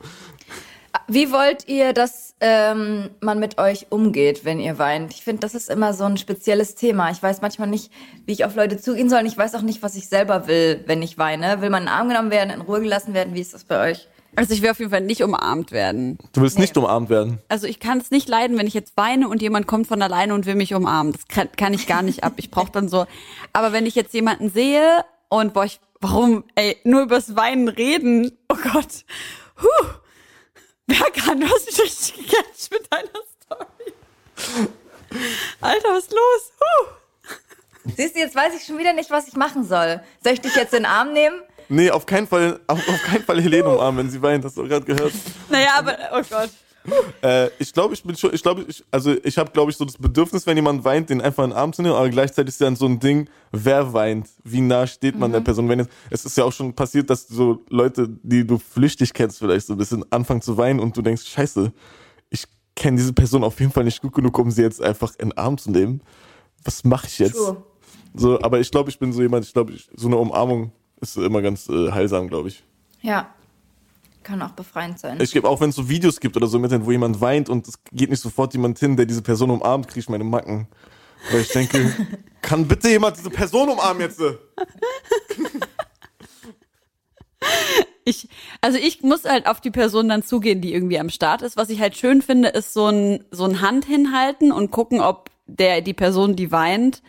[1.09, 5.13] Wie wollt ihr, dass ähm, man mit euch umgeht, wenn ihr weint?
[5.13, 7.11] Ich finde, das ist immer so ein spezielles Thema.
[7.11, 7.91] Ich weiß manchmal nicht,
[8.27, 9.21] wie ich auf Leute zugehen soll.
[9.21, 11.61] Und ich weiß auch nicht, was ich selber will, wenn ich weine.
[11.61, 13.35] Will man in den Arm genommen werden, in Ruhe gelassen werden?
[13.35, 14.09] Wie ist das bei euch?
[14.37, 16.19] Also ich will auf jeden Fall nicht umarmt werden.
[16.33, 17.39] Du willst nicht umarmt werden.
[17.49, 20.35] Also ich kann es nicht leiden, wenn ich jetzt weine und jemand kommt von alleine
[20.35, 21.13] und will mich umarmen.
[21.13, 22.33] Das kann, kann ich gar nicht ab.
[22.37, 23.07] Ich brauche dann so.
[23.53, 28.33] Aber wenn ich jetzt jemanden sehe und boah, ich, warum, ey, nur übers Weinen reden,
[28.49, 29.05] oh Gott.
[29.63, 29.87] Huh.
[30.87, 33.09] Du hast mich richtig gecatcht mit deiner
[33.43, 34.65] Story.
[35.61, 36.53] Alter, was ist los?
[36.61, 36.87] Huh.
[37.97, 40.01] Siehst du, jetzt weiß ich schon wieder nicht, was ich machen soll.
[40.23, 41.43] Soll ich dich jetzt in den Arm nehmen?
[41.69, 44.45] Nee, auf keinen Fall, auf, auf keinen Fall Helene umarmen, wenn sie weint.
[44.45, 45.13] Hast du gerade gehört?
[45.49, 46.51] Naja, aber, oh Gott.
[47.23, 49.85] Äh, ich glaube, ich bin schon, ich glaube, ich, also ich habe, glaube ich, so
[49.85, 52.61] das Bedürfnis, wenn jemand weint, den einfach in den Arm zu nehmen, aber gleichzeitig ist
[52.61, 55.69] dann so ein Ding, wer weint, wie nah steht man der Person.
[55.69, 59.39] Wenn jetzt, es ist ja auch schon passiert, dass so Leute, die du flüchtig kennst,
[59.39, 61.73] vielleicht so ein bisschen anfangen zu weinen und du denkst, scheiße,
[62.31, 62.45] ich
[62.77, 65.39] kenne diese Person auf jeden Fall nicht gut genug, um sie jetzt einfach in den
[65.39, 66.03] Arm zu nehmen.
[66.65, 67.37] Was mache ich jetzt?
[67.37, 67.63] True.
[68.15, 71.43] So, aber ich glaube, ich bin so jemand, ich glaube, so eine Umarmung ist immer
[71.43, 72.63] ganz äh, heilsam, glaube ich.
[73.03, 73.29] Ja.
[74.25, 75.21] Kann auch befreiend sein.
[75.21, 77.69] Ich gebe auch, wenn es so Videos gibt oder so mit, wo jemand weint und
[77.69, 80.67] es geht nicht sofort jemand hin, der diese Person umarmt, kriege ich meine Macken.
[81.31, 81.95] Weil ich denke,
[82.43, 84.21] kann bitte jemand diese Person umarmen jetzt?
[88.07, 88.29] Ich,
[88.61, 91.57] also ich muss halt auf die Person dann zugehen, die irgendwie am Start ist.
[91.57, 95.31] Was ich halt schön finde, ist so ein, so ein Hand hinhalten und gucken, ob
[95.47, 97.03] der, die Person, die weint,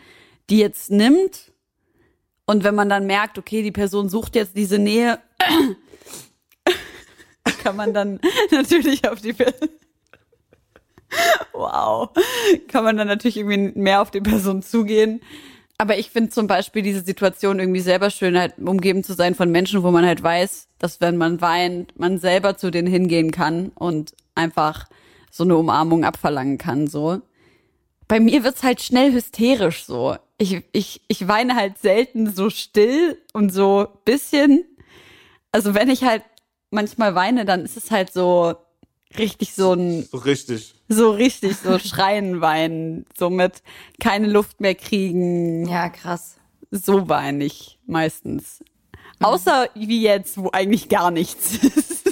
[0.48, 1.52] die jetzt nimmt.
[2.46, 5.18] Und wenn man dann merkt, okay, die Person sucht jetzt diese Nähe,
[7.66, 8.20] kann man dann
[8.52, 9.68] natürlich auf die Person,
[11.52, 12.10] wow,
[12.68, 15.20] kann man dann natürlich irgendwie mehr auf die Person zugehen.
[15.78, 19.50] Aber ich finde zum Beispiel diese Situation irgendwie selber schön, halt umgeben zu sein von
[19.50, 23.72] Menschen, wo man halt weiß, dass wenn man weint, man selber zu denen hingehen kann
[23.74, 24.86] und einfach
[25.32, 27.20] so eine Umarmung abverlangen kann, so.
[28.06, 30.16] Bei mir wird's halt schnell hysterisch, so.
[30.38, 34.64] Ich, ich, ich weine halt selten so still und so bisschen.
[35.50, 36.22] Also wenn ich halt
[36.70, 38.54] manchmal weine, dann ist es halt so
[39.18, 40.74] richtig so ein So richtig.
[40.88, 43.62] so richtig so schreien weinen, so mit
[44.00, 46.36] keine Luft mehr kriegen, ja, krass.
[46.70, 48.62] so weine ich meistens.
[49.20, 52.06] Außer wie jetzt, wo eigentlich gar nichts ist.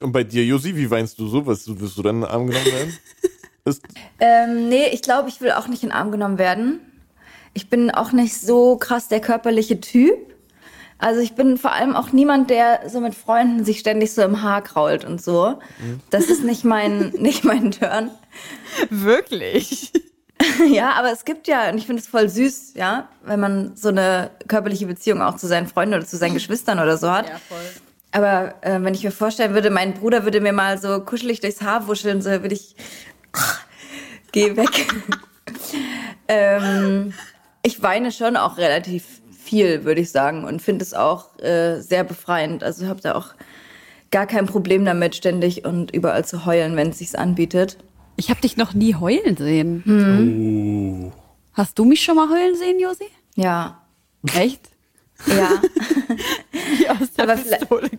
[0.00, 1.46] Und bei dir, Josi, wie weinst du so?
[1.46, 2.98] Was, wirst du dann in den Arm genommen werden?
[3.64, 3.82] Ist,
[4.18, 6.80] Ähm, nee, ich glaube, ich will auch nicht in den Arm genommen werden.
[7.54, 10.16] Ich bin auch nicht so krass der körperliche Typ.
[11.02, 14.40] Also ich bin vor allem auch niemand, der so mit Freunden sich ständig so im
[14.40, 15.58] Haar krault und so.
[16.10, 18.10] Das ist nicht mein, nicht mein Turn.
[18.88, 19.92] Wirklich.
[20.72, 23.90] Ja, aber es gibt ja, und ich finde es voll süß, ja, wenn man so
[23.90, 27.26] eine körperliche Beziehung auch zu seinen Freunden oder zu seinen Geschwistern oder so hat.
[27.48, 27.58] voll.
[28.10, 31.62] Aber äh, wenn ich mir vorstellen würde, mein Bruder würde mir mal so kuschelig durchs
[31.62, 32.74] Haar wuscheln, so würde ich.
[34.32, 34.88] Geh weg.
[36.26, 37.14] ähm,
[37.62, 39.21] ich weine schon auch relativ
[39.52, 42.64] viel, würde ich sagen, und finde es auch äh, sehr befreiend.
[42.64, 43.34] Also ich habe da auch
[44.10, 47.76] gar kein Problem damit, ständig und überall zu heulen, wenn es sich anbietet.
[48.16, 51.12] Ich habe dich noch nie heulen sehen.
[51.52, 53.04] Hast du mich schon mal heulen sehen, Josi?
[53.34, 53.82] Ja.
[54.34, 54.70] Echt?
[55.26, 55.50] Ja.
[56.78, 57.90] Wie aus der Aber vielleicht- Pistole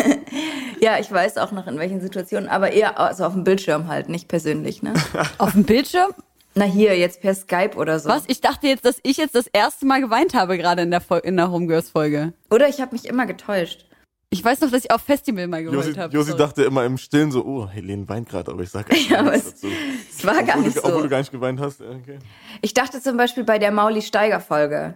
[0.80, 4.08] ja, ich weiß auch noch in welchen Situationen, aber eher also auf dem Bildschirm halt,
[4.08, 4.94] nicht persönlich, ne?
[5.36, 6.12] Auf dem Bildschirm?
[6.58, 8.08] Na hier, jetzt per Skype oder so.
[8.08, 8.24] Was?
[8.28, 11.18] Ich dachte jetzt, dass ich jetzt das erste Mal geweint habe, gerade in der, Fol-
[11.22, 12.32] in der Homegirls-Folge.
[12.50, 13.84] Oder ich habe mich immer getäuscht.
[14.30, 16.14] Ich weiß noch, dass ich auf Festival mal Josi, habe.
[16.14, 19.18] Josi dachte immer im Stillen so, oh, Helene weint gerade, aber ich sag einfach Ja,
[19.20, 19.68] aber nichts es- dazu.
[20.10, 21.02] Es war gar Obwohl, nicht du, obwohl so.
[21.02, 21.80] du gar nicht geweint hast.
[21.80, 22.18] Ja, Okay.
[22.62, 24.94] Ich dachte zum Beispiel bei der Mauli Steiger Folge.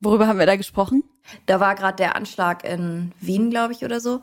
[0.00, 1.02] Worüber haben wir da gesprochen?
[1.46, 4.20] Da war gerade der Anschlag in Wien, glaube ich, oder so.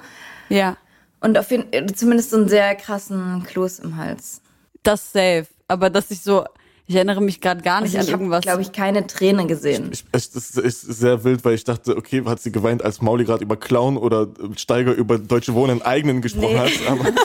[0.50, 0.78] Ja,
[1.19, 4.41] Und auf jeden, zumindest so einen sehr krassen Kloß im Hals.
[4.84, 5.48] das safe.
[5.67, 6.45] Aber dass ich so,
[6.88, 8.41] ich erinnere mich gerade gar nicht Also ich an habe, irgendwas.
[8.43, 9.89] glaube ich, keine Träne gesehen.
[9.91, 13.26] Ich, ich, das ist sehr wild, weil ich dachte, okay, hat sie geweint, als Mauli
[13.26, 16.60] gerade über Clown oder Steiger über Deutsche Wohnen in eigenen gesprochen Nee.
[16.60, 16.71] hat.
[16.88, 17.06] Aber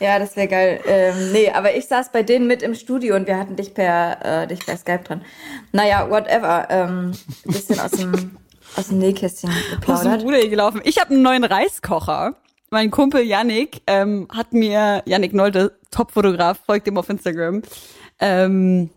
[0.00, 0.80] Ja, das wäre geil.
[0.86, 4.42] Ähm, nee, aber ich saß bei denen mit im Studio und wir hatten dich per,
[4.42, 5.22] äh, dich per Skype dran.
[5.72, 6.68] Naja, whatever.
[6.70, 7.12] Ähm,
[7.44, 8.36] ein bisschen aus dem,
[8.76, 10.22] aus dem Nähkästchen Aus dem geplaudert.
[10.22, 10.80] Ruder gelaufen.
[10.84, 12.36] Ich habe einen neuen Reiskocher.
[12.70, 17.62] Mein Kumpel Yannick ähm, hat mir, Yannick Nolte, Top-Fotograf, folgt ihm auf Instagram.
[18.20, 18.90] Ähm,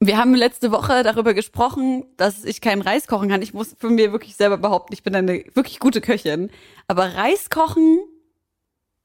[0.00, 3.40] wir haben letzte Woche darüber gesprochen, dass ich keinen Reis kochen kann.
[3.40, 6.50] Ich muss von mir wirklich selber behaupten, ich bin eine wirklich gute Köchin.
[6.88, 8.00] Aber Reis kochen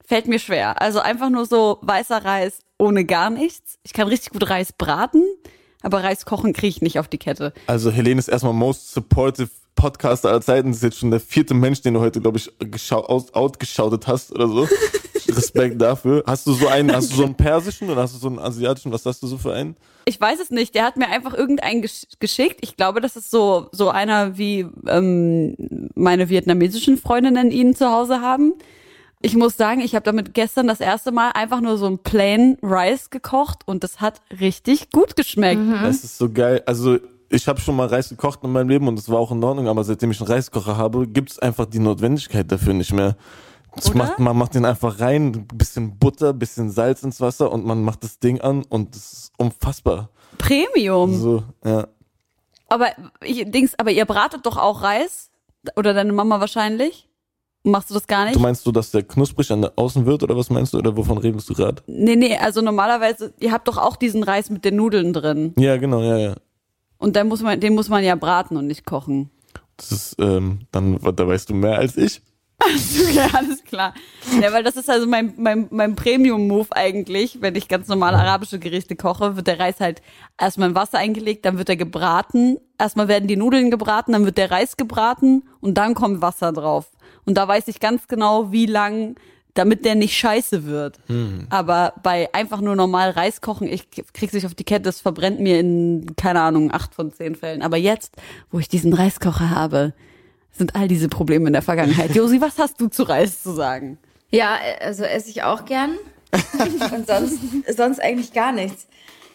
[0.06, 0.82] fällt mir schwer.
[0.82, 3.80] Also einfach nur so weißer Reis ohne gar nichts.
[3.84, 5.24] Ich kann richtig gut Reis braten,
[5.86, 7.54] aber Reis kochen kriege ich nicht auf die Kette.
[7.68, 10.70] Also Helene ist erstmal most supportive Podcaster aller Zeiten.
[10.70, 12.52] Das ist jetzt schon der vierte Mensch, den du heute, glaube ich,
[12.92, 14.68] outgeschautet hast oder so.
[15.30, 16.24] Respekt dafür.
[16.26, 18.92] Hast du so einen, hast du so einen persischen oder hast du so einen asiatischen?
[18.92, 19.76] Was hast du so für einen?
[20.06, 20.74] Ich weiß es nicht.
[20.76, 22.60] Der hat mir einfach irgendeinen gesch geschickt.
[22.62, 25.56] Ich glaube, das ist so so einer wie ähm,
[25.94, 28.54] meine vietnamesischen Freundinnen ihn zu Hause haben.
[29.26, 32.60] Ich muss sagen, ich habe damit gestern das erste Mal einfach nur so ein plain
[32.62, 35.62] Rice gekocht und das hat richtig gut geschmeckt.
[35.82, 36.62] Das ist so geil.
[36.68, 39.44] Also ich habe schon mal Reis gekocht in meinem Leben und das war auch in
[39.44, 43.16] Ordnung, aber seitdem ich einen Reiskocher habe, gibt's einfach die Notwendigkeit dafür nicht mehr.
[43.96, 47.82] Macht, man macht den einfach rein, ein bisschen Butter, bisschen Salz ins Wasser und man
[47.84, 50.10] macht das Ding an und das ist unfassbar.
[50.38, 51.20] Premium.
[51.20, 51.88] So, ja.
[52.70, 52.90] Aber
[53.24, 55.32] ich, Dings, aber ihr bratet doch auch Reis
[55.76, 57.10] oder deine Mama wahrscheinlich?
[57.66, 58.36] Machst du das gar nicht?
[58.36, 60.96] Du meinst du, dass der knusprig an der Außen wird oder was meinst du oder
[60.96, 61.82] wovon redest du gerade?
[61.88, 65.54] nee, nee, also normalerweise, ihr habt doch auch diesen Reis mit den Nudeln drin.
[65.58, 66.36] Ja, genau, ja, ja.
[66.98, 69.32] Und dann muss man, den muss man ja braten und nicht kochen.
[69.78, 72.22] Das ist, ähm, dann, da weißt du mehr als ich.
[73.14, 73.94] ja, alles klar.
[74.42, 77.42] Ja, weil das ist also mein, mein, mein Premium-Move eigentlich.
[77.42, 80.02] Wenn ich ganz normal arabische Gerichte koche, wird der Reis halt
[80.40, 82.58] erstmal in Wasser eingelegt, dann wird er gebraten.
[82.78, 86.92] Erstmal werden die Nudeln gebraten, dann wird der Reis gebraten und dann kommt Wasser drauf.
[87.26, 89.16] Und da weiß ich ganz genau, wie lang,
[89.54, 91.00] damit der nicht scheiße wird.
[91.50, 95.40] Aber bei einfach nur normal Reis kochen, ich krieg's nicht auf die Kette, das verbrennt
[95.40, 97.62] mir in, keine Ahnung, acht von zehn Fällen.
[97.62, 98.14] Aber jetzt,
[98.52, 99.94] wo ich diesen Reiskocher habe,
[100.52, 102.16] sind all diese Probleme in der Vergangenheit.
[102.16, 103.98] Josi, was hast du zu Reis zu sagen?
[104.30, 105.96] Ja, also esse ich auch gern.
[106.94, 107.40] Und sonst,
[107.76, 108.88] sonst eigentlich gar nichts.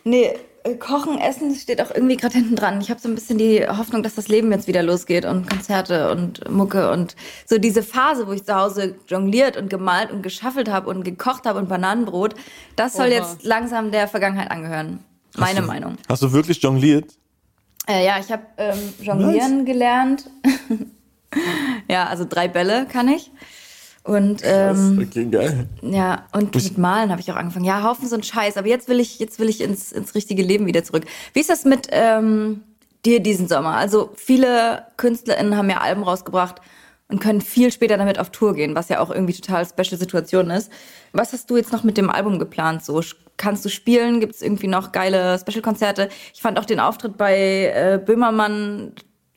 [0.04, 0.38] Nee, äh,
[0.78, 2.80] Kochen, Essen steht auch irgendwie gerade hinten dran.
[2.80, 6.10] Ich habe so ein bisschen die Hoffnung, dass das Leben jetzt wieder losgeht und Konzerte
[6.10, 10.68] und Mucke und so diese Phase, wo ich zu Hause jongliert und gemalt und geschaffelt
[10.68, 12.34] habe und gekocht habe und Bananenbrot,
[12.76, 13.14] das soll Oha.
[13.14, 15.02] jetzt langsam der Vergangenheit angehören.
[15.36, 15.96] Meine Meinung.
[16.08, 17.12] Hast du wirklich jongliert?
[17.88, 20.28] Äh, ja, ich habe ähm, Jonglieren gelernt.
[21.88, 23.30] ja, also drei Bälle kann ich.
[24.02, 25.66] Und ähm, Okay, geil.
[25.82, 27.66] ja, und mit Malen habe ich auch angefangen.
[27.66, 28.56] Ja, Haufen so ein Scheiß.
[28.56, 31.04] Aber jetzt will ich, jetzt will ich ins, ins richtige Leben wieder zurück.
[31.34, 32.62] Wie ist das mit ähm,
[33.04, 33.76] dir diesen Sommer?
[33.76, 36.62] Also viele KünstlerInnen haben ja Alben rausgebracht
[37.08, 40.48] und können viel später damit auf Tour gehen, was ja auch irgendwie total special Situation
[40.50, 40.70] ist.
[41.12, 42.84] Was hast du jetzt noch mit dem Album geplant?
[42.84, 43.02] So
[43.36, 44.20] kannst du spielen?
[44.20, 46.08] Gibt es irgendwie noch geile Special-Konzerte?
[46.32, 48.92] Ich fand auch den Auftritt bei äh, Böhmermann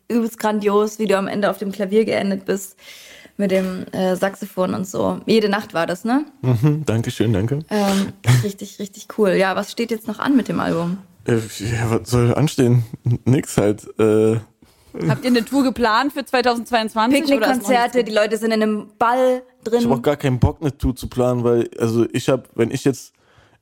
[0.08, 2.78] übelst grandios, wie du am Ende auf dem Klavier geendet bist
[3.38, 5.20] mit dem äh, Saxophon und so.
[5.26, 6.26] Jede Nacht war das, ne?
[6.42, 7.60] Mhm, Dankeschön, danke.
[7.70, 9.32] Ähm, richtig, richtig cool.
[9.32, 10.98] Ja, was steht jetzt noch an mit dem Album?
[11.26, 12.84] Äh, ja, was soll anstehen?
[13.26, 13.88] Nix halt.
[14.00, 14.38] Äh,
[15.08, 17.24] Habt ihr eine Tour geplant für 2022?
[17.24, 20.02] oder ist noch Picknickkonzerte, die Leute sind in einem Ball ich habe auch drin.
[20.04, 23.14] gar keinen Bock, eine Tour zu planen, weil, also ich habe, wenn ich jetzt,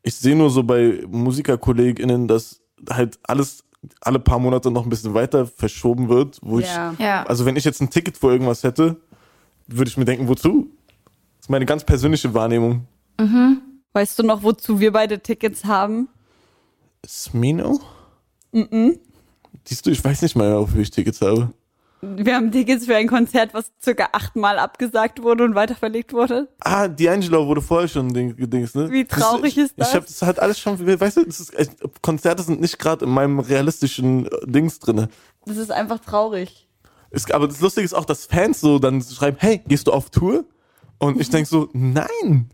[0.04, 3.64] ich sehe nur so bei MusikerkollegInnen, dass halt alles
[4.02, 6.92] alle paar Monate noch ein bisschen weiter verschoben wird, wo Ja.
[6.94, 7.24] ich, Ja.
[7.24, 8.98] also wenn ich jetzt ein Ticket für irgendwas hätte,
[9.78, 10.70] würde ich mir denken, wozu?
[11.38, 12.86] Das ist meine ganz persönliche Wahrnehmung.
[13.94, 16.08] Weißt du noch, wozu wir beide Tickets haben?
[17.06, 17.80] Smino?
[18.52, 19.00] Mhm.
[19.66, 21.52] Siehst du, ich weiß nicht mal, wofür ich Tickets habe.
[22.02, 26.48] Wir haben Tickets für ein Konzert, was circa achtmal abgesagt wurde und weiterverlegt wurde.
[26.60, 28.90] Ah, D'Angelo wurde vorher schon Ding, Dings, ne?
[28.90, 29.90] Wie traurig das, ist das?
[29.90, 33.12] Ich habe das halt alles schon, weißt du, ist, echt- Konzerte sind nicht gerade in
[33.12, 35.10] meinem realistischen äh, Dings drinne.
[35.46, 36.68] Das ist einfach traurig.
[37.12, 40.10] Es, aber das Lustige ist auch, dass Fans so dann schreiben, hey, gehst du auf
[40.10, 40.46] Tour?
[40.98, 42.50] Und ich denk so, nein,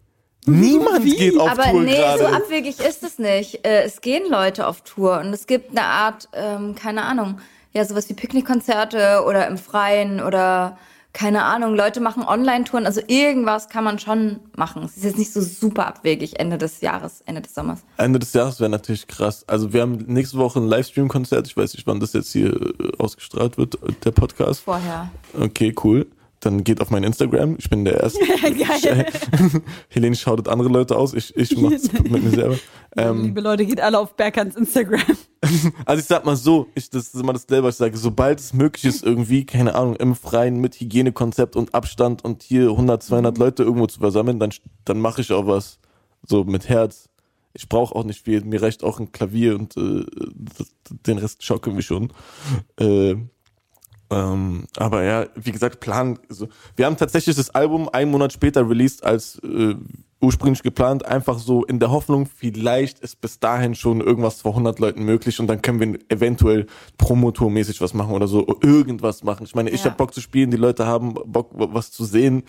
[0.45, 1.15] niemand Wie?
[1.15, 2.19] geht auf Aber Tour nee, gerade.
[2.19, 3.65] so abwegig ist es nicht.
[3.65, 7.39] Äh, es gehen Leute auf Tour und es gibt eine Art, ähm, keine Ahnung,
[7.73, 10.77] ja, sowas wie Picknickkonzerte oder im Freien oder
[11.17, 14.83] keine Ahnung, Leute machen Online-Touren, also irgendwas kann man schon machen.
[14.83, 17.79] Es ist jetzt nicht so super abwegig Ende des Jahres, Ende des Sommers.
[17.97, 19.43] Ende des Jahres wäre natürlich krass.
[19.47, 21.47] Also wir haben nächste Woche ein Livestream-Konzert.
[21.47, 24.59] Ich weiß nicht, wann das jetzt hier äh, ausgestrahlt wird, äh, der Podcast.
[24.59, 25.09] Vorher.
[25.35, 26.05] Okay, cool.
[26.39, 27.55] Dann geht auf mein Instagram.
[27.57, 28.19] Ich bin der Erste.
[28.41, 29.07] Geil.
[29.89, 31.13] Helene schautet andere Leute aus.
[31.13, 32.57] Ich, ich mach's mit mir selber.
[32.95, 35.01] Ähm, Liebe Leute, geht alle auf Berkans Instagram.
[35.85, 38.53] Also ich sag mal so, ich, das ist immer das selber, ich sage, sobald es
[38.53, 43.37] möglich ist, irgendwie, keine Ahnung, im Freien mit Hygienekonzept und Abstand und hier 100, 200
[43.37, 44.51] Leute irgendwo zu versammeln, dann,
[44.83, 45.79] dann mache ich auch was.
[46.27, 47.07] so mit Herz.
[47.53, 50.05] Ich brauche auch nicht viel, mir reicht auch ein Klavier und äh,
[51.05, 52.11] den Rest schaukeln wir schon.
[52.79, 53.15] Äh,
[54.09, 56.17] ähm, aber ja, wie gesagt, Plan.
[56.29, 59.75] Also, wir haben tatsächlich das Album einen Monat später released als äh,
[60.21, 64.79] ursprünglich geplant, einfach so in der Hoffnung, vielleicht ist bis dahin schon irgendwas vor 100
[64.79, 66.65] Leuten möglich und dann können wir eventuell
[66.97, 69.43] Promotour-mäßig was machen oder so, irgendwas machen.
[69.45, 69.85] Ich meine, ich Ja.
[69.91, 72.43] habe Bock zu spielen, die Leute haben Bock, was zu sehen.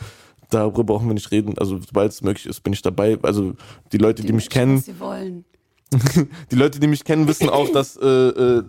[0.51, 1.59] Darüber brauchen wir nicht reden.
[1.59, 3.18] Also, sobald es möglich ist, bin ich dabei.
[3.21, 3.53] Also,
[3.92, 5.44] die Leute, die, mich kennen, Was sie wollen.
[6.51, 8.62] Die Leute, die mich kennen, wissen auch, dass äh, äh,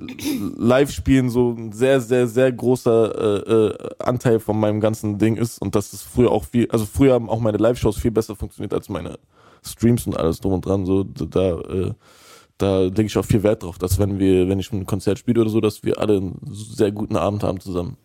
[0.57, 5.61] Live-Spielen so ein sehr, sehr, sehr großer äh, äh, Anteil von meinem ganzen Ding ist
[5.61, 8.73] und dass es früher auch viel, also früher haben auch meine Live-Shows viel besser funktioniert
[8.73, 9.19] als meine
[9.65, 10.85] Streams und alles drum und dran.
[10.85, 11.93] So da, äh,
[12.57, 15.41] da lege ich auch viel Wert drauf, dass wenn wir, wenn ich ein Konzert spiele
[15.41, 17.97] oder so, dass wir alle einen sehr guten Abend haben zusammen.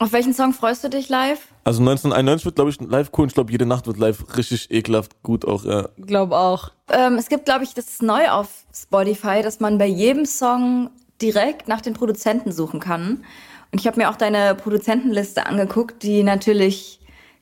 [0.00, 1.48] Auf welchen Song freust du dich live?
[1.64, 4.70] Also 1991 wird, glaube ich, live cool und ich glaube, jede Nacht wird live richtig
[4.70, 5.90] ekelhaft gut auch, ja.
[5.98, 6.70] Glaub auch.
[6.88, 10.88] Ähm, es gibt, glaube ich, das ist neu auf Spotify, dass man bei jedem Song
[11.20, 13.24] direkt nach den Produzenten suchen kann.
[13.72, 17.00] Und ich habe mir auch deine Produzentenliste angeguckt, die natürlich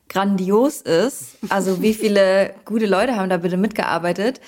[0.09, 1.39] grandios ist.
[1.51, 4.41] Also wie viele gute Leute haben da bitte mitgearbeitet?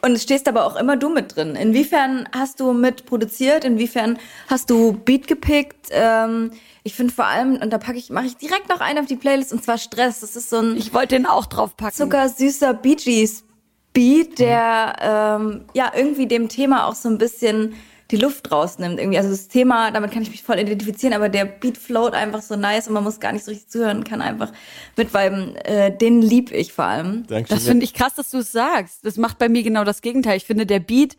[0.00, 1.56] Und es stehst aber auch immer du mit drin.
[1.56, 3.66] Inwiefern hast du mit produziert?
[3.66, 4.18] Inwiefern
[4.48, 5.88] hast du Beat gepickt?
[5.90, 9.06] Ähm, ich finde vor allem, und da packe ich, mache ich direkt noch einen auf
[9.06, 10.20] die Playlist, und zwar Stress.
[10.20, 11.94] Das ist so ein Ich wollte den auch draufpacken.
[11.96, 13.44] zuckersüßer Bee Gees
[13.92, 17.74] Beat, der ähm, ja irgendwie dem Thema auch so ein bisschen
[18.10, 18.98] die Luft rausnimmt.
[18.98, 19.18] Irgendwie.
[19.18, 22.56] Also das Thema, damit kann ich mich voll identifizieren, aber der Beat float einfach so
[22.56, 24.52] nice und man muss gar nicht so richtig zuhören, kann einfach
[24.96, 25.56] mitviben.
[25.56, 27.26] Äh, den lieb ich vor allem.
[27.26, 27.56] Dankeschön.
[27.56, 29.04] Das finde ich krass, dass du es sagst.
[29.04, 30.36] Das macht bei mir genau das Gegenteil.
[30.36, 31.16] Ich finde, der Beat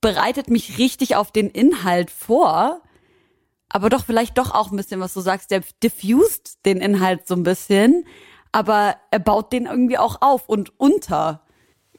[0.00, 2.80] bereitet mich richtig auf den Inhalt vor.
[3.68, 5.50] Aber doch vielleicht doch auch ein bisschen, was du sagst.
[5.50, 8.06] Der diffused den Inhalt so ein bisschen.
[8.52, 11.42] Aber er baut den irgendwie auch auf und unter.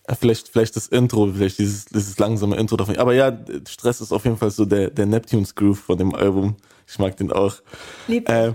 [0.07, 2.95] Ja, Vielleicht, vielleicht das Intro, vielleicht dieses, dieses langsame Intro davon.
[2.97, 6.55] Aber ja, Stress ist auf jeden Fall so der, der Neptune's Groove von dem Album.
[6.87, 7.55] Ich mag den auch.
[8.07, 8.29] Lieb.
[8.29, 8.53] Äh,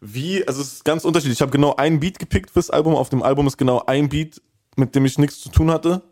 [0.00, 1.38] wie, also es ist ganz unterschiedlich.
[1.38, 2.94] Ich habe genau einen Beat gepickt fürs Album.
[2.94, 4.42] Auf dem Album ist genau ein Beat,
[4.76, 6.02] mit dem ich nichts zu tun hatte.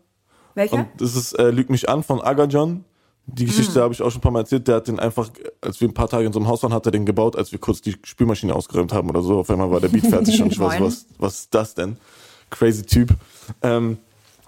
[0.55, 0.75] Welcher?
[0.75, 2.85] Und das ist äh, Lüg mich an von Aga John.
[3.33, 4.67] Die Geschichte habe ich auch schon ein paar Mal erzählt.
[4.67, 5.29] Der hat den einfach,
[5.61, 7.51] als wir ein paar Tage in so einem Haus waren, hat er den gebaut, als
[7.51, 9.39] wir kurz die Spülmaschine ausgeräumt haben oder so.
[9.39, 10.83] Auf einmal war der Beat fertig und ich Moin.
[10.83, 11.97] was, was ist das denn?
[12.49, 13.13] Crazy Typ.
[13.61, 13.97] Ähm,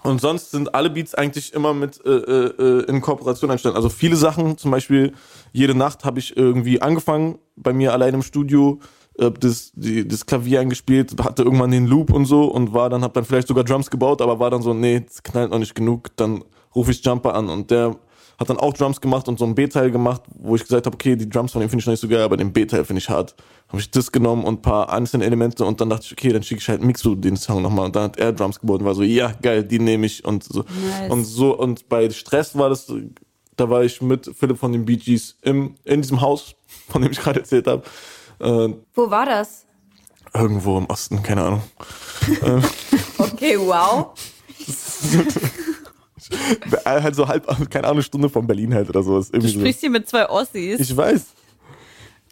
[0.02, 3.76] und sonst sind alle Beats eigentlich immer mit äh, äh, in Kooperation entstanden.
[3.76, 5.12] Also viele Sachen, zum Beispiel
[5.52, 8.80] jede Nacht habe ich irgendwie angefangen, bei mir allein im Studio,
[9.18, 13.02] äh, das, die, das Klavier eingespielt, hatte irgendwann den Loop und so und war dann,
[13.02, 15.74] hab dann vielleicht sogar Drums gebaut, aber war dann so, nee, das knallt noch nicht
[15.74, 17.96] genug, dann rufe ich Jumper an und der
[18.42, 21.16] hat dann auch Drums gemacht und so ein B-Teil gemacht, wo ich gesagt habe, okay,
[21.16, 23.08] die Drums von dem finde ich noch nicht so geil, aber den B-Teil finde ich
[23.08, 23.34] hart.
[23.68, 26.42] Habe ich das genommen und ein paar einzelne Elemente und dann dachte ich, okay, dann
[26.42, 28.94] schicke ich halt Mixu den Song nochmal und dann hat er Drums gebaut und war
[28.94, 30.60] so, ja, geil, die nehme ich und so.
[30.60, 31.10] Nice.
[31.10, 32.92] Und so, und bei Stress war das,
[33.56, 36.54] da war ich mit Philipp von den Bee Gees im, in diesem Haus,
[36.88, 37.82] von dem ich gerade erzählt habe.
[38.40, 39.66] Äh, Wo war das?
[40.34, 41.62] irgendwo im Osten, keine Ahnung.
[43.18, 44.14] Okay, wow.
[46.84, 49.18] halt so halb, keine Ahnung, Stunde von Berlin halt oder so.
[49.18, 49.60] Ist Du irgendwie so.
[49.60, 50.80] sprichst hier mit zwei Ossis.
[50.80, 51.26] Ich weiß.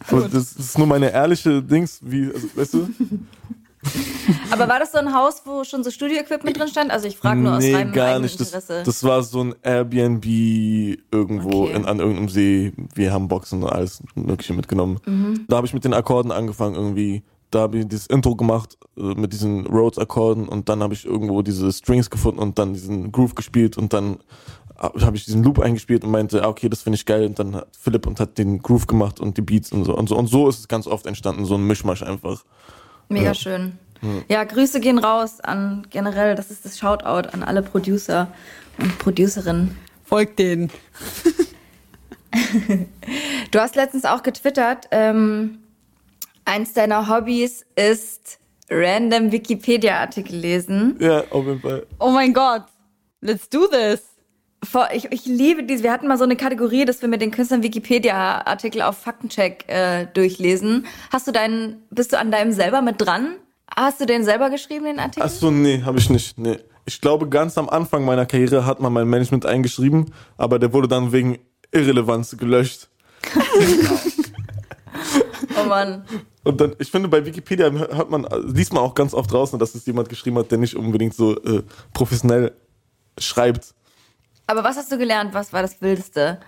[0.09, 2.89] Aber das ist nur meine ehrliche Dings, wie, also, weißt du?
[4.51, 6.91] Aber war das so ein Haus, wo schon so Studio-Equipment drin stand?
[6.91, 8.39] Also ich frage nur aus nee, reinem gar eigenen nicht.
[8.39, 8.83] Das, Interesse.
[8.85, 10.23] das war so ein Airbnb
[11.11, 11.73] irgendwo Okay.
[11.77, 12.73] in, an irgendeinem See.
[12.93, 14.99] Wir haben Boxen und alles Mögliche mitgenommen.
[15.05, 15.45] Mhm.
[15.47, 17.23] Da habe ich mit den Akkorden angefangen irgendwie.
[17.51, 21.41] Da habe ich dieses Intro gemacht äh, mit diesen Rhodes-Akkorden und dann habe ich irgendwo
[21.41, 24.17] diese Strings gefunden und dann diesen Groove gespielt und dann
[24.81, 27.67] habe ich diesen Loop eingespielt und meinte, okay, das finde ich geil und dann hat
[27.79, 30.49] Philipp und hat den Groove gemacht und die Beats und so und so und so
[30.49, 32.43] ist es ganz oft entstanden, so ein Mischmasch einfach.
[33.07, 33.33] Mega Ja.
[33.35, 33.73] schön.
[34.27, 38.29] Ja, Grüße gehen raus an generell, das ist das Shoutout an alle Producer
[38.79, 39.77] und Producerinnen.
[40.03, 40.71] Folgt denen.
[43.51, 45.57] Du hast letztens auch getwittert, ähm,
[46.45, 50.95] eins deiner Hobbys ist random Wikipedia-Artikel lesen.
[50.99, 51.85] Ja, auf jeden Fall.
[51.99, 52.63] Oh mein Gott.
[53.21, 54.01] Let's do this.
[54.63, 55.83] Vor, ich, ich liebe diese.
[55.83, 60.05] Wir hatten mal so eine Kategorie, dass wir mit den Künstlern Wikipedia-Artikel auf Faktencheck äh,
[60.13, 60.85] durchlesen.
[61.11, 63.35] Hast du deinen, bist du an deinem selber mit dran?
[63.75, 65.23] Hast du den selber geschrieben, den Artikel?
[65.25, 66.37] Ach so, nee, habe ich nicht.
[66.37, 66.57] Nee.
[66.85, 70.87] Ich glaube, ganz am Anfang meiner Karriere hat man mein Management eingeschrieben, aber der wurde
[70.87, 71.39] dann wegen
[71.71, 72.89] Irrelevanz gelöscht.
[75.61, 76.03] Oh Mann.
[76.43, 79.75] Und dann, ich finde, bei Wikipedia hört man, liest man auch ganz oft draußen, dass
[79.75, 82.53] es jemand geschrieben hat, der nicht unbedingt so äh, professionell
[83.17, 83.73] schreibt.
[84.47, 85.33] Aber was hast du gelernt?
[85.33, 86.39] Was war das Wildeste?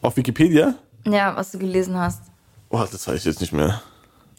[0.00, 0.74] Auf Wikipedia?
[1.04, 2.22] Ja, was du gelesen hast.
[2.70, 3.82] Oh, das weiß ich jetzt nicht mehr.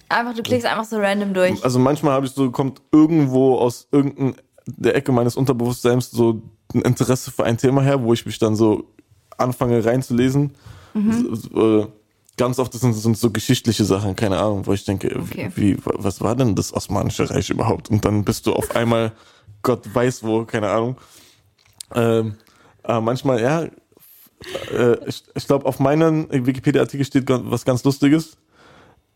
[0.10, 1.64] Einfach, du klickst einfach so random durch.
[1.64, 4.36] Also manchmal habe ich so, kommt irgendwo aus irgendeinem
[4.68, 6.42] der Ecke meines Unterbewusstseins so
[6.74, 8.94] ein Interesse für ein Thema her, wo ich mich dann so
[9.38, 10.52] anfange reinzulesen.
[10.94, 11.36] Mhm.
[11.36, 11.88] So, äh,
[12.38, 15.52] ganz oft sind, sind so geschichtliche Sachen, keine Ahnung, wo ich denke, Okay.
[15.56, 17.90] wie, was war denn das Osmanische Reich überhaupt?
[17.90, 19.12] Und dann bist du auf einmal,
[19.64, 20.98] Gott weiß wo, keine Ahnung.
[21.96, 22.36] Ähm,
[22.84, 23.64] aber manchmal, ja,
[24.72, 28.38] äh, ich, ich glaube, auf meinem Wikipedia-Artikel steht was ganz Lustiges.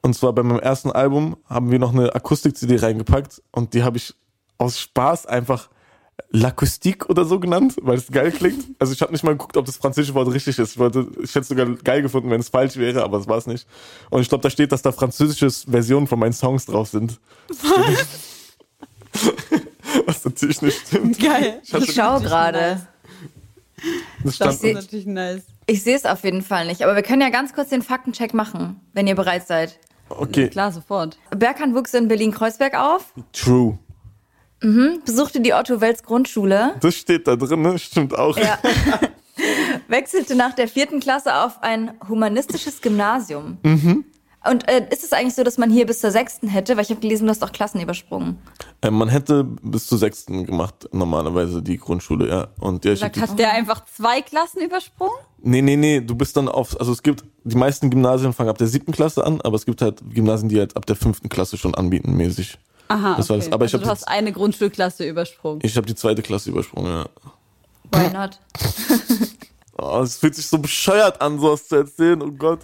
[0.02, 3.98] Und zwar bei meinem ersten Album haben wir noch eine Akustik-CD reingepackt und die habe
[3.98, 4.16] ich
[4.58, 5.70] aus Spaß einfach
[6.32, 8.66] L'acoustique oder so genannt, weil es geil klingt.
[8.80, 10.72] Also ich habe nicht mal geguckt, ob das französische Wort richtig ist.
[10.72, 13.38] Ich, wollte, ich hätte es sogar geil gefunden, wenn es falsch wäre, aber es war
[13.38, 13.68] es nicht.
[14.10, 17.20] Und ich glaube, da steht, dass da französische Versionen von meinen Songs drauf sind.
[20.06, 21.20] Was natürlich nicht stimmt.
[21.20, 21.60] Geil.
[21.64, 22.88] Ich Ich schaue gerade.
[24.24, 25.44] Das Das ist natürlich nice.
[25.68, 28.34] Ich sehe es auf jeden Fall nicht, aber wir können ja ganz kurz den Faktencheck
[28.34, 29.80] machen, wenn ihr bereit seid.
[30.10, 31.18] okay, Klar, sofort.
[31.36, 33.78] Berkan wuchs in Berlin-Kreuzberg auf, true.
[35.06, 37.80] Besuchte die Otto-Welz-Grundschule, Das steht da drin, ne?
[37.80, 38.38] Stimmt auch.
[38.38, 38.60] Ja.
[39.88, 43.58] wechselte nach der vierten Klasse auf ein humanistisches Gymnasium.
[44.44, 46.76] Und äh, ist es eigentlich so, dass man hier bis zur sechsten hätte?
[46.76, 48.40] Weil ich habe gelesen, du hast auch Klassen übersprungen.
[48.82, 52.48] Äh, man hätte bis zur sechsten gemacht, normalerweise die Grundschule, ja.
[52.60, 55.14] Und ja, die, hat der einfach zwei Klassen übersprungen?
[55.44, 58.58] nee, nee, nee, du bist dann auf, also es gibt, die meisten Gymnasien fangen ab
[58.58, 61.58] der siebten Klasse an, aber es gibt halt Gymnasien, die halt ab der fünften Klasse
[61.58, 62.58] schon anbieten, mäßig.
[62.92, 63.46] Aha, Das war okay.
[63.46, 63.54] das.
[63.54, 65.60] Aber ich also du hast eine Grundschulklasse übersprungen.
[65.64, 67.06] Ich habe die zweite Klasse übersprungen, ja.
[67.92, 68.40] Why not?
[69.78, 72.62] Oh, es fühlt sich so bescheuert an, sowas zu erzählen, oh Gott.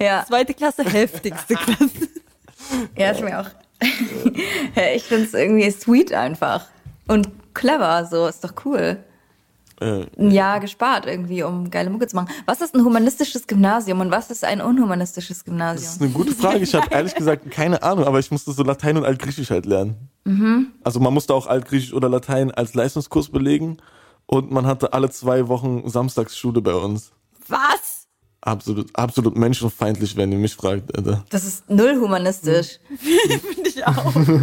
[0.00, 2.08] Ja, Zweite Klasse, heftigste Klasse.
[2.96, 3.50] ja ist mir auch.
[4.94, 6.66] ich finde es irgendwie sweet einfach.
[7.08, 8.98] Und clever, so, ist doch cool.
[9.80, 12.28] Äh, Ein Jahr gespart irgendwie, um geile Mucke zu machen.
[12.46, 15.92] Was ist ein humanistisches Gymnasium und was ist ein unhumanistisches das Gymnasium?
[15.92, 16.58] ist eine gute Frage.
[16.60, 20.08] Ich habe ehrlich gesagt keine Ahnung, aber ich musste so Latein und Altgriechisch halt lernen.
[20.82, 23.76] Also man musste auch Altgriechisch oder Latein als Leistungskurs belegen
[24.26, 27.12] und man hatte alle zwei Wochen Samstagsschule bei uns.
[27.46, 28.08] Was?
[28.40, 31.24] Absolut, absolut menschenfeindlich, wenn ihr mich fragt, Alter.
[31.30, 32.80] Das ist null humanistisch.
[32.98, 34.14] Finde ich auch.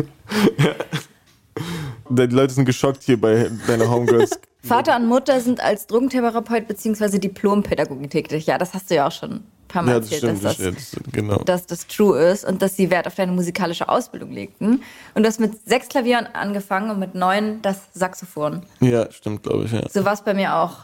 [2.09, 4.39] Die Leute sind geschockt hier bei deiner Homegirls.
[4.63, 7.19] Vater und Mutter sind als Drogentherapeut bzw.
[7.19, 8.45] Diplompädagogin tätig.
[8.45, 10.57] Ja, das hast du ja auch schon ein paar Mal ja, das erzählt, stimmt, dass,
[10.57, 11.37] das, das, ja, das stimmt, genau.
[11.43, 14.81] dass das true ist und dass sie Wert auf deine musikalische Ausbildung legten.
[15.15, 18.63] Und du hast mit sechs Klavieren angefangen und mit neun das Saxophon.
[18.79, 19.87] Ja, stimmt, glaube ich, ja.
[19.89, 20.77] So war es bei mir auch.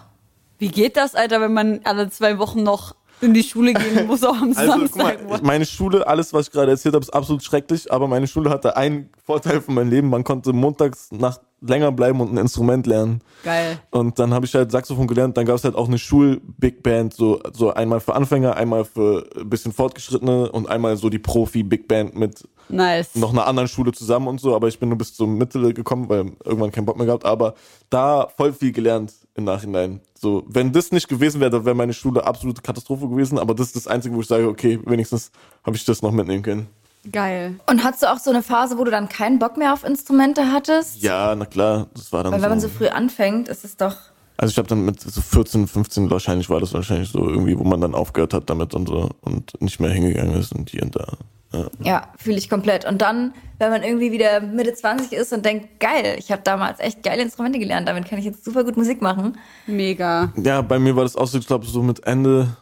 [0.57, 4.23] Wie geht das, Alter, wenn man alle zwei Wochen noch in die Schule gehen muss,
[4.23, 5.43] auch am Also, guck mal, Samstag?
[5.43, 8.77] meine Schule, alles, was ich gerade erzählt habe, ist absolut schrecklich, aber meine Schule hatte
[8.77, 10.09] einen Vorteil von meinem Leben.
[10.09, 13.21] Man konnte montags nach länger bleiben und ein Instrument lernen.
[13.43, 13.79] Geil.
[13.91, 15.35] Und dann habe ich halt Saxophon gelernt.
[15.37, 19.27] Dann gab es halt auch eine Schul-Big Band, so, so einmal für Anfänger, einmal für
[19.37, 23.15] ein bisschen Fortgeschrittene und einmal so die Profi-Big Band mit Nice.
[23.15, 24.55] noch einer anderen Schule zusammen und so.
[24.55, 27.25] Aber ich bin nur bis zur Mitte gekommen, weil irgendwann keinen Bock mehr gehabt.
[27.25, 27.55] Aber
[27.89, 30.01] da voll viel gelernt im Nachhinein.
[30.17, 33.39] So, wenn das nicht gewesen wäre, dann wäre meine Schule absolute Katastrophe gewesen.
[33.39, 35.31] Aber das ist das Einzige, wo ich sage, okay, wenigstens
[35.65, 36.67] habe ich das noch mitnehmen können.
[37.11, 37.59] Geil.
[37.65, 40.51] Und hattest du auch so eine Phase, wo du dann keinen Bock mehr auf Instrumente
[40.51, 41.01] hattest?
[41.01, 42.73] Ja, na klar, das war dann Weil wenn man so so.
[42.73, 43.95] früh anfängt, ist es doch.
[44.41, 47.65] Also ich habe dann mit so 14, 15 wahrscheinlich war das wahrscheinlich so irgendwie, wo
[47.65, 50.95] man dann aufgehört hat damit und so und nicht mehr hingegangen ist und hier und
[50.95, 51.17] da.
[51.51, 51.69] Ja.
[51.83, 52.85] Ja, fühle ich komplett.
[52.85, 56.79] Und dann, wenn man irgendwie wieder Mitte 20 ist und denkt, geil, ich habe damals
[56.79, 59.37] echt geile Instrumente gelernt, damit kann ich jetzt super gut Musik machen.
[59.67, 60.31] Mega.
[60.37, 62.55] ja, bei mir war das auch so, ich glaube, so mit Ende,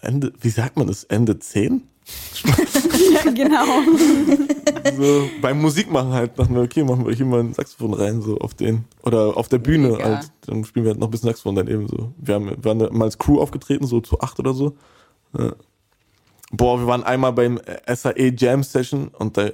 [0.00, 1.84] Ende, wie sagt man das, Ende 10?
[3.12, 3.64] Ja, genau.
[4.96, 8.38] So, beim Musikmachen halt, dachten wir, okay, machen wir hier mal ein Saxophon rein, so
[8.38, 10.04] auf den, oder auf der Bühne Mega.
[10.04, 12.12] halt, dann spielen wir halt noch ein bisschen Saxophon daneben, so.
[12.16, 14.76] Wir haben, wir waren mal als Crew aufgetreten, so zu acht oder so.
[15.38, 15.52] Ja.
[16.52, 19.52] Boah, wir waren einmal beim SAE Jam Session und da, äh,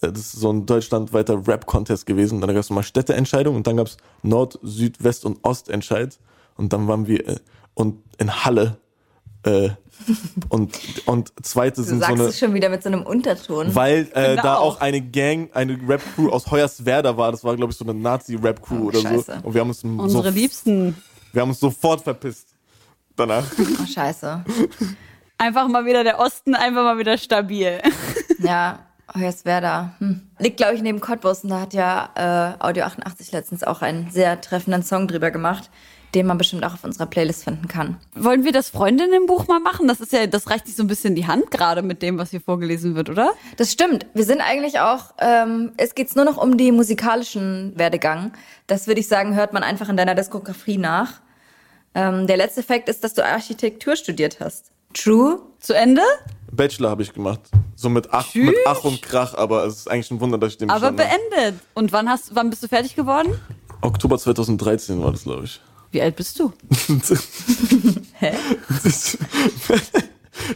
[0.00, 2.40] das ist so ein deutschlandweiter Rap-Contest gewesen.
[2.40, 6.18] Dann gab es mal Städteentscheidung und dann gab es Nord-, Süd-, West- und Ostentscheid.
[6.56, 7.36] Und dann waren wir äh,
[7.74, 8.78] und in Halle.
[9.46, 9.70] Äh,
[10.50, 10.76] und,
[11.06, 12.28] und zweite Du sind so sagst eine.
[12.28, 13.74] es schon wieder mit so einem Unterton.
[13.74, 14.80] Weil äh, Finde da auch.
[14.80, 17.32] eine Gang, eine Rap-Crew aus Hoyerswerda war.
[17.32, 19.38] Das war, glaube ich, so eine Nazi-Rap-Crew Oh, oder scheiße.
[19.40, 19.46] so.
[19.46, 20.96] Und wir haben uns, so, Unsere Liebsten.
[21.32, 22.48] wir haben uns sofort verpisst.
[23.16, 23.44] Danach.
[23.82, 24.44] Oh, scheiße.
[25.38, 27.80] Einfach mal wieder der Osten, einfach mal wieder stabil.
[28.38, 28.80] Ja,
[29.14, 29.94] Hoyerswerda.
[29.98, 30.20] Hm.
[30.38, 34.10] Liegt, glaube ich, neben Cottbus und da hat ja äh, Audio 88 letztens auch einen
[34.10, 35.70] sehr treffenden Song drüber gemacht,
[36.14, 37.96] den man bestimmt auch auf unserer Playlist finden kann.
[38.14, 39.88] Wollen wir das Freundinnenbuch mal machen?
[39.88, 42.30] Das ist ja, das reicht sich so ein bisschen die Hand gerade mit dem, was
[42.30, 43.32] hier vorgelesen wird, oder?
[43.56, 44.06] Das stimmt.
[44.14, 48.32] Wir sind eigentlich auch, ähm, es geht nur noch um die musikalischen Werdegang.
[48.66, 51.20] Das würde ich sagen, hört man einfach in deiner Diskografie nach.
[51.94, 54.70] Ähm, der letzte Fakt ist, dass du Architektur studiert hast.
[54.94, 55.40] True?
[55.60, 56.02] Zu Ende?
[56.52, 57.40] Bachelor habe ich gemacht.
[57.74, 58.46] So mit Ach, Tschüss.
[58.46, 61.30] mit Ach und Krach, aber es ist eigentlich ein Wunder, dass ich den Aber bestanden
[61.30, 61.60] beendet.
[61.74, 63.38] Und wann hast, wann bist du fertig geworden?
[63.82, 65.60] Oktober 2013 war das, glaube ich.
[65.96, 66.52] Wie alt bist du?
[68.18, 68.34] Hä?
[68.84, 69.16] Ich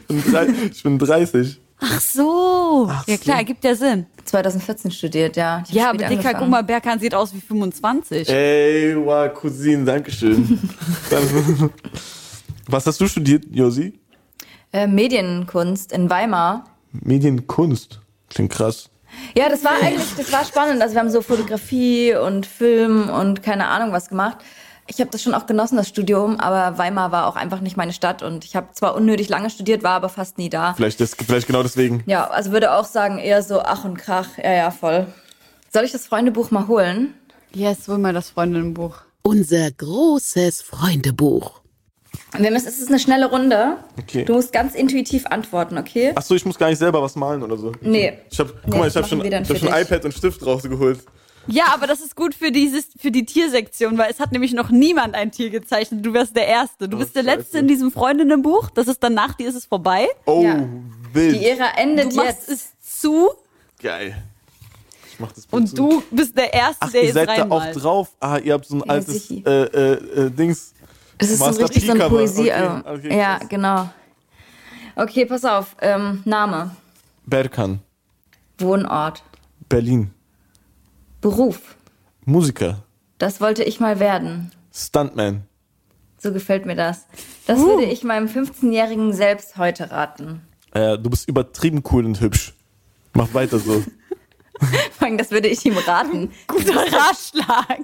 [0.07, 1.59] bin, drei, ich bin 30.
[1.79, 2.93] Ach so.
[3.07, 4.05] ja klar, ergibt ja Sinn.
[4.27, 5.65] 2014 studiert, ja.
[5.71, 8.29] Ja, aber Dicker, mal, Berkan sieht aus wie 25.
[8.29, 10.61] Ey, wow, Cousin, Dankeschön.
[12.67, 13.99] Was hast du studiert, Josi?
[14.75, 16.67] Äh, Medienkunst in Weimar.
[16.93, 17.99] Medienkunst.
[18.29, 18.91] Klingt krass.
[19.35, 20.83] Ja, das war eigentlich, das war spannend.
[20.83, 24.37] Also wir haben so Fotografie und Film und keine Ahnung was gemacht.
[24.93, 27.93] Ich habe das schon auch genossen, das Studium, aber Weimar war auch einfach nicht meine
[27.93, 30.75] Stadt und ich habe zwar unnötig lange studiert, war aber fast nie da.
[30.75, 32.03] Vielleicht, das, vielleicht genau deswegen.
[32.07, 34.37] Ja, also würde auch sagen, eher so Ach und Krach.
[34.37, 35.07] Ja, ja, voll.
[35.73, 37.15] Soll ich das Freundebuch mal holen?
[37.55, 39.03] Yes, hol mal das Freundinnenbuch.
[39.23, 41.61] Unser großes Freundebuch.
[42.37, 43.77] Wir müssen, es ist eine schnelle Runde.
[43.97, 44.25] Okay.
[44.25, 46.13] Du musst ganz intuitiv antworten, okay?
[46.17, 47.71] Achso, ich muss gar nicht selber was malen oder so.
[47.81, 48.19] Nee.
[48.29, 51.01] Ich hab, guck Nee, mal, ich habe schon, ich hab schon iPad und Stift rausgeholt.
[51.51, 54.71] Ja, aber das ist gut für dieses, für die Tiersektion, weil es hat nämlich noch
[54.71, 56.05] niemand ein Tier gezeichnet.
[56.05, 56.89] Du wärst der Erste.
[56.89, 57.37] Du Oh, bist der scheiße.
[57.39, 58.71] Letzte in diesem Freundinnenbuch.
[58.71, 60.07] Das ist dann nach dir ist es vorbei.
[60.27, 60.65] Oh, Ja.
[61.13, 61.35] wild.
[61.37, 62.73] Die Ära endet Du machst jetzt.
[62.81, 63.31] es zu
[63.83, 64.23] Geil.
[65.11, 65.75] Ich mach das und zu.
[65.77, 68.09] du bist der Erste, Ach, der ihr jetzt seid da auch drauf.
[68.21, 69.93] Ah, ihr habt so ein Ja, altes äh, äh,
[70.27, 70.73] äh, Dings.
[71.19, 72.09] Es ist so richtig so eine.
[72.09, 72.51] Poesie.
[72.51, 73.49] Okay, äh, okay, ja, krass.
[73.49, 73.91] genau.
[74.97, 75.77] Okay, pass auf.
[75.81, 76.75] Ähm, Name,
[77.27, 77.81] Berkan.
[78.59, 79.23] Wohnort,
[79.69, 80.11] Berlin.
[81.21, 81.77] Beruf.
[82.25, 82.83] Musiker.
[83.19, 84.51] Das wollte ich mal werden.
[84.73, 85.43] Stuntman.
[86.19, 87.07] So gefällt mir das.
[87.47, 90.43] Das würde ich meinem 15-jährigen selbst heute raten.
[90.73, 92.55] Äh, du bist übertrieben cool und hübsch.
[93.15, 93.83] Mach weiter so.
[94.99, 96.31] Vor allem, Das würde ich ihm raten.
[96.47, 97.81] Guter Ratschlag.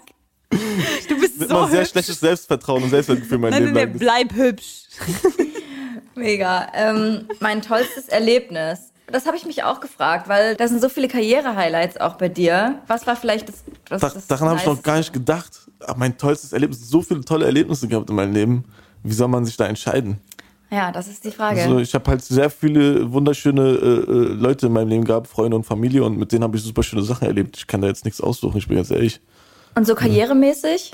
[0.50, 1.90] Du bist Mit so mal sehr hübsch.
[1.90, 3.98] schlechtes Selbstvertrauen und Selbstwertgefühl mein Nein, Leben nein, nein, lang.
[4.28, 4.82] bleib hübsch.
[6.14, 6.68] Mega.
[6.74, 8.92] Ähm, mein tollstes Erlebnis.
[9.10, 12.80] Das habe ich mich auch gefragt, weil da sind so viele Karriere-Highlights auch bei dir.
[12.88, 15.52] Was war vielleicht das, das, Da, das daran habe ich noch gar nicht gedacht.
[15.96, 18.64] Mein tollstes Erlebnis, so viele tolle Erlebnisse gehabt in meinem Leben.
[19.02, 20.18] Wie soll man sich da entscheiden?
[20.70, 21.62] Ja, das ist die Frage.
[21.62, 25.56] Also ich habe halt sehr viele wunderschöne äh, äh, Leute in meinem Leben gehabt, Freunde
[25.56, 27.56] und Familie und mit denen habe ich super schöne Sachen erlebt.
[27.56, 29.20] Ich kann da jetzt nichts aussuchen, ich bin ganz ehrlich.
[29.76, 30.92] Und so karrieremäßig?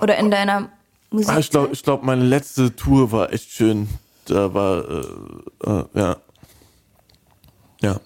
[0.00, 0.70] Oder in deiner
[1.10, 1.28] Musik?
[1.28, 3.88] Ah, ich glaube, ich glaub, meine letzte Tour war echt schön.
[4.24, 6.16] Da war, äh, äh, ja.
[7.80, 8.00] Ja.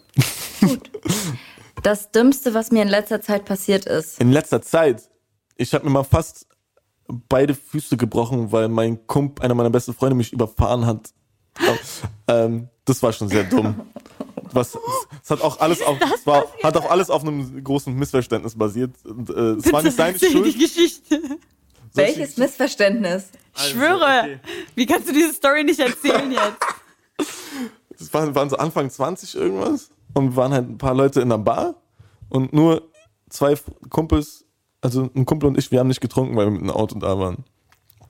[1.82, 4.20] Das Dümmste, was mir in letzter Zeit passiert ist.
[4.20, 5.08] In letzter Zeit,
[5.56, 6.46] ich habe mir mal fast
[7.08, 11.10] beide Füße gebrochen, weil mein Kump, einer meiner besten Freunde, mich überfahren hat.
[12.28, 13.80] ähm, das war schon sehr dumm.
[14.52, 14.76] Was,
[15.22, 18.94] es hat auch alles auf, es war, hat auch alles auf einem großen Missverständnis basiert.
[19.04, 20.46] Und, äh, es war nicht seine Erzähl Schuld.
[20.46, 21.20] die Geschichte.
[21.94, 23.24] Welches Missverständnis?
[23.56, 24.20] Ich schwöre.
[24.22, 24.40] okay.
[24.74, 26.58] Wie kannst du diese Story nicht erzählen jetzt?
[28.02, 31.38] Das waren, waren so Anfang 20 irgendwas und waren halt ein paar Leute in der
[31.38, 31.74] Bar
[32.28, 32.82] und nur
[33.30, 33.54] zwei
[33.88, 34.44] Kumpels,
[34.80, 37.18] also ein Kumpel und ich, wir haben nicht getrunken, weil wir mit einem Auto da
[37.18, 37.44] waren.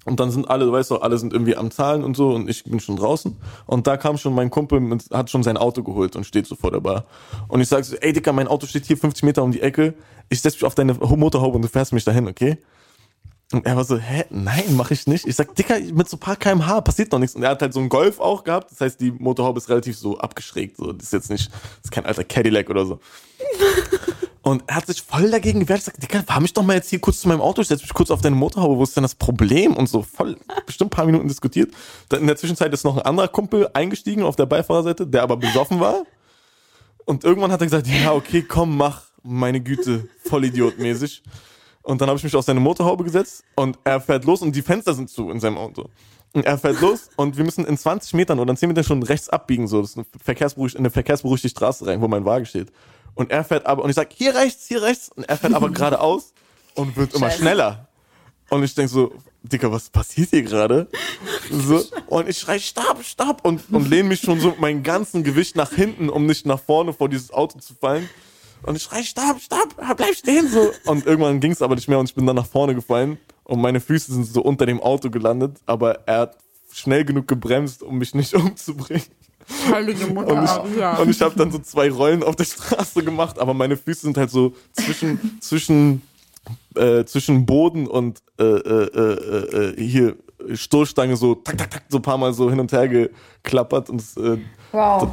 [0.05, 2.51] Und dann sind alle, du weißt doch, alle sind irgendwie am Zahlen und so und
[2.51, 3.37] ich bin schon draußen.
[3.67, 6.57] Und da kam schon mein Kumpel, mit, hat schon sein Auto geholt und steht so
[6.57, 7.05] vor der Bar.
[7.47, 9.95] Und ich sag so, ey Dicker, mein Auto steht hier 50 Meter um die Ecke.
[10.29, 12.59] Ich setz mich auf deine Motorhaube und du fährst mich dahin, okay?
[13.53, 15.27] Und er war so, hä, nein, mach ich nicht.
[15.27, 17.37] Ich sag, Dicker, mit so ein paar kmh passiert doch nichts.
[17.37, 18.71] Und er hat halt so einen Golf auch gehabt.
[18.71, 20.77] Das heißt, die Motorhaube ist relativ so abgeschrägt.
[20.79, 23.01] So, das ist jetzt nicht, das ist kein alter Cadillac oder so.
[24.43, 25.79] Und er hat sich voll dagegen gewehrt.
[25.79, 27.63] Ich sag, Dicker, fahr mich doch mal jetzt hier kurz zu meinem Auto.
[27.63, 28.77] Ich setz mich kurz auf deine Motorhaube.
[28.77, 29.77] Wo ist denn das Problem?
[29.77, 30.37] Und so voll,
[30.67, 31.73] bestimmt ein paar Minuten diskutiert.
[32.09, 35.37] Dann in der Zwischenzeit ist noch ein anderer Kumpel eingestiegen auf der Beifahrerseite, der aber
[35.37, 36.03] besoffen war.
[37.05, 39.03] Und irgendwann hat er gesagt, ja, okay, komm, mach.
[39.23, 41.23] Meine Güte, Vollidiot-mäßig.
[41.83, 44.63] Und dann habe ich mich auf seine Motorhaube gesetzt und er fährt los und die
[44.63, 45.89] Fenster sind zu in seinem Auto.
[46.33, 49.03] Und er fährt los und wir müssen in 20 Metern oder in 10 Metern schon
[49.03, 49.81] rechts abbiegen, so.
[49.81, 52.73] Das ist eine, verkehrsberuhig, eine verkehrsberuhigte Straße rein, wo mein Wagen steht.
[53.15, 55.11] Und er fährt aber, und ich sag, hier rechts, hier rechts.
[55.11, 56.33] Und er fährt aber geradeaus
[56.75, 57.43] und wird immer Scheiße.
[57.43, 57.89] schneller.
[58.49, 59.13] Und ich denk so,
[59.43, 60.89] Dicker, was passiert hier gerade?
[61.51, 65.25] So, und ich schrei, stopp, stopp, und, und lehne mich schon so mit meinem ganzen
[65.25, 68.09] Gewicht nach hinten, um nicht nach vorne vor dieses Auto zu fallen.
[68.65, 70.71] Und ich schrei, stopp, stopp, bleib stehen, so.
[70.85, 73.61] Und irgendwann ging es aber nicht mehr und ich bin dann nach vorne gefallen und
[73.61, 76.39] meine Füße sind so unter dem Auto gelandet, aber er hat
[76.73, 79.05] schnell genug gebremst, um mich nicht umzubringen.
[79.71, 80.35] Heilige Mutter.
[80.35, 83.77] Und ich, und ich habe dann so zwei Rollen auf der Straße gemacht, aber meine
[83.77, 86.03] Füße sind halt so zwischen, zwischen,
[86.77, 90.17] äh, zwischen Boden und äh, äh, äh, äh, hier
[90.55, 94.03] Stoßstange so tak, tak, tak, so ein paar Mal so hin und her geklappert und
[94.17, 94.39] äh,
[94.75, 95.07] Wow.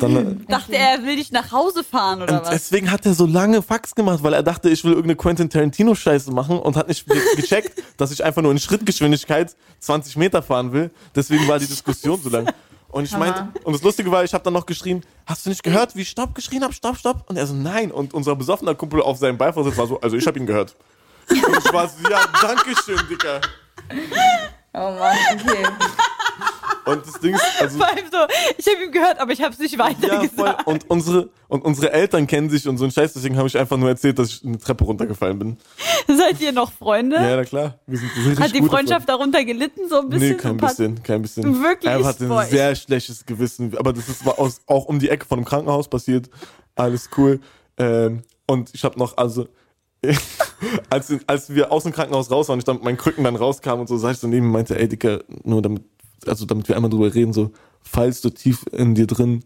[0.00, 2.50] dann, Dachte er, er will dich nach Hause fahren oder und was?
[2.50, 5.94] deswegen hat er so lange Fax gemacht, weil er dachte, ich will irgendeine Quentin Tarantino
[5.94, 10.42] Scheiße machen und hat nicht ge- gecheckt, dass ich einfach nur in Schrittgeschwindigkeit 20 Meter
[10.42, 10.90] fahren will.
[11.14, 12.52] Deswegen war die Diskussion so lang.
[12.88, 13.26] Und ich Hammer.
[13.26, 16.02] meinte, und das Lustige war, ich habe dann noch geschrien, hast du nicht gehört, wie
[16.02, 17.24] ich Stopp geschrien habe, Stopp, Stopp?
[17.30, 17.92] Und er so, nein.
[17.92, 20.74] Und unser besoffener Kumpel auf seinem Beifahrersitz war so, also ich habe ihn gehört.
[21.30, 23.40] Und ich war so, ja, danke schön, Dicker.
[24.74, 25.64] Oh Mann, okay.
[26.86, 28.18] Und das Ding ist, also, Vor allem so,
[28.58, 30.28] ich habe ihm gehört, aber ich habe es nicht weiter ja, voll.
[30.28, 30.66] gesagt.
[30.66, 33.78] Und unsere, und unsere Eltern kennen sich und so ein Scheiß, deswegen habe ich einfach
[33.78, 35.56] nur erzählt, dass ich eine Treppe runtergefallen bin.
[36.06, 37.16] Seid ihr noch Freunde?
[37.16, 37.78] Ja, na klar.
[37.86, 39.06] Wir sind, wir sind Hat die Freundschaft Freunde.
[39.06, 40.28] darunter gelitten, so ein bisschen?
[40.32, 41.62] Nee, kein so paar- bisschen, kein bisschen.
[41.62, 41.90] Wirklich?
[41.90, 44.22] Er hatte Boah, ein sehr schlechtes Gewissen, aber das ist
[44.66, 46.28] auch um die Ecke von einem Krankenhaus passiert.
[46.74, 47.40] Alles cool.
[47.78, 49.48] Ähm, und ich habe noch, also,
[50.90, 53.80] als, als wir aus dem Krankenhaus raus waren, ich dann mit meinen Krücken dann rauskam
[53.80, 55.84] und so, sag ich so neben meinte, ey, Dicker, nur damit,
[56.26, 57.50] also damit wir einmal drüber reden, so,
[57.80, 59.44] falls du tief in dir drin,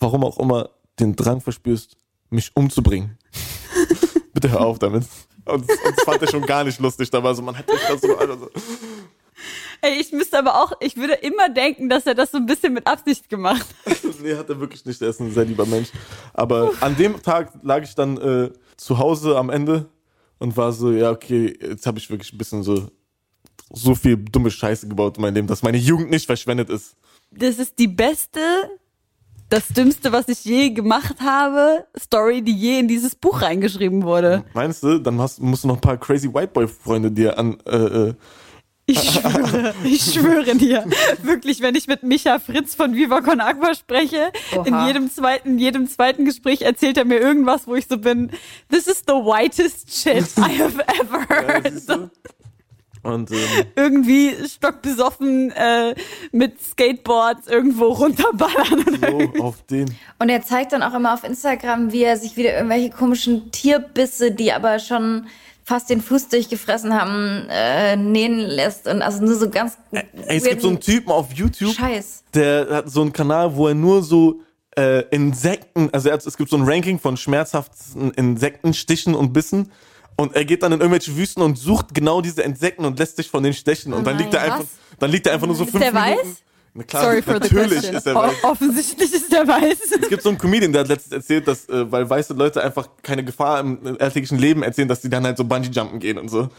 [0.00, 0.70] warum auch immer,
[1.00, 1.96] den Drang verspürst,
[2.30, 3.18] mich umzubringen.
[4.34, 5.04] Bitte hör auf damit.
[5.44, 7.80] Und, und das fand er schon gar nicht lustig, da war so, man hat mich
[7.88, 8.50] das so, also,
[9.80, 12.72] Ey, ich müsste aber auch, ich würde immer denken, dass er das so ein bisschen
[12.74, 13.96] mit Absicht gemacht hat.
[14.22, 15.00] nee, hat er wirklich nicht.
[15.00, 15.88] Er ist ein sehr lieber Mensch.
[16.34, 19.88] Aber an dem Tag lag ich dann äh, zu Hause am Ende
[20.38, 22.88] und war so, ja, okay, jetzt habe ich wirklich ein bisschen so,
[23.72, 26.96] so viel dumme Scheiße gebaut in meinem Leben, dass meine Jugend nicht verschwendet ist.
[27.30, 28.40] Das ist die beste,
[29.48, 34.44] das Dümmste, was ich je gemacht habe, Story, die je in dieses Buch reingeschrieben wurde.
[34.54, 37.58] Meinst du, dann hast, musst du noch ein paar crazy White Boy Freunde dir an,
[37.66, 38.14] äh, äh,
[38.90, 40.86] Ich schwöre, ich schwöre dir.
[41.22, 44.32] Wirklich, wenn ich mit Micha Fritz von Viva Con Agua spreche,
[44.64, 48.30] in jedem zweiten, in jedem zweiten Gespräch erzählt er mir irgendwas, wo ich so bin,
[48.70, 51.88] this is the whitest shit I have ever ja, heard.
[51.88, 52.10] du?
[53.02, 53.38] Und ähm,
[53.76, 55.94] Irgendwie stockbesoffen äh,
[56.32, 59.32] mit Skateboards irgendwo runterballern.
[59.36, 59.94] So auf den.
[60.18, 64.32] Und er zeigt dann auch immer auf Instagram, wie er sich wieder irgendwelche komischen Tierbisse,
[64.32, 65.26] die aber schon
[65.68, 68.88] fast den Fuß durchgefressen haben, äh, nähen lässt.
[68.88, 69.76] Und also nur so ganz.
[69.92, 72.24] Ey, es gibt so einen Typen auf YouTube, Scheiß.
[72.32, 74.40] der hat so einen Kanal, wo er nur so
[74.78, 79.70] äh, Insekten, also hat, es gibt so ein Ranking von schmerzhaften Insektenstichen und Bissen.
[80.16, 83.28] Und er geht dann in irgendwelche Wüsten und sucht genau diese Insekten und lässt sich
[83.28, 83.92] von denen stechen.
[83.92, 84.66] Und dann liegt er nein, einfach,
[84.98, 86.28] dann liegt er einfach nur so fünf der Minuten.
[86.28, 86.42] weiß?
[86.86, 87.96] Klar, Sorry for the natürlich question.
[87.96, 88.44] ist er weiß.
[88.44, 89.78] Offensichtlich ist der weiß.
[90.02, 92.88] Es gibt so einen Comedian, der hat letztens erzählt, dass, äh, weil weiße Leute einfach
[93.02, 96.48] keine Gefahr im alltäglichen Leben erzählen, dass die dann halt so Bungee-Jumpen gehen und so.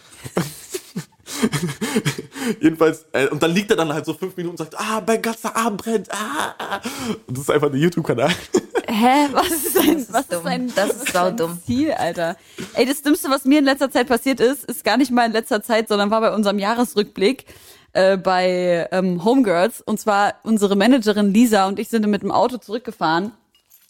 [2.60, 5.22] Jedenfalls, äh, und dann liegt er dann halt so fünf Minuten und sagt, ah, mein
[5.22, 6.82] ganzer Arm brennt, ah, ah.
[7.28, 8.30] Und das ist einfach der YouTube-Kanal.
[8.88, 9.28] Hä?
[9.34, 10.40] Was ist ein, ist was dumm.
[10.40, 11.52] ist ein, Das ist was saudumm.
[11.52, 12.36] ein Ziel, Alter?
[12.74, 15.32] Ey, das Dümmste, was mir in letzter Zeit passiert ist, ist gar nicht mal in
[15.32, 17.46] letzter Zeit, sondern war bei unserem Jahresrückblick
[17.94, 19.82] äh, bei ähm, Homegirls.
[19.82, 23.32] Und zwar unsere Managerin Lisa und ich sind mit dem Auto zurückgefahren.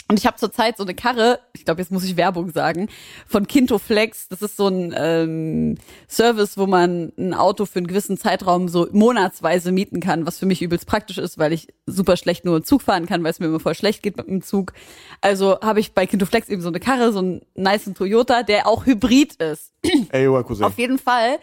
[0.09, 2.89] Und ich habe zurzeit so eine Karre, ich glaube, jetzt muss ich Werbung sagen,
[3.27, 4.27] von Kinto Flex.
[4.27, 5.77] Das ist so ein ähm,
[6.09, 10.47] Service, wo man ein Auto für einen gewissen Zeitraum so monatsweise mieten kann, was für
[10.47, 13.45] mich übelst praktisch ist, weil ich super schlecht nur Zug fahren kann, weil es mir
[13.45, 14.73] immer voll schlecht geht mit dem Zug.
[15.21, 18.65] Also habe ich bei Kinto Flex eben so eine Karre, so einen niceen Toyota, der
[18.65, 19.73] auch Hybrid ist.
[20.09, 20.65] Ey, Cousin.
[20.65, 21.37] Auf jeden Fall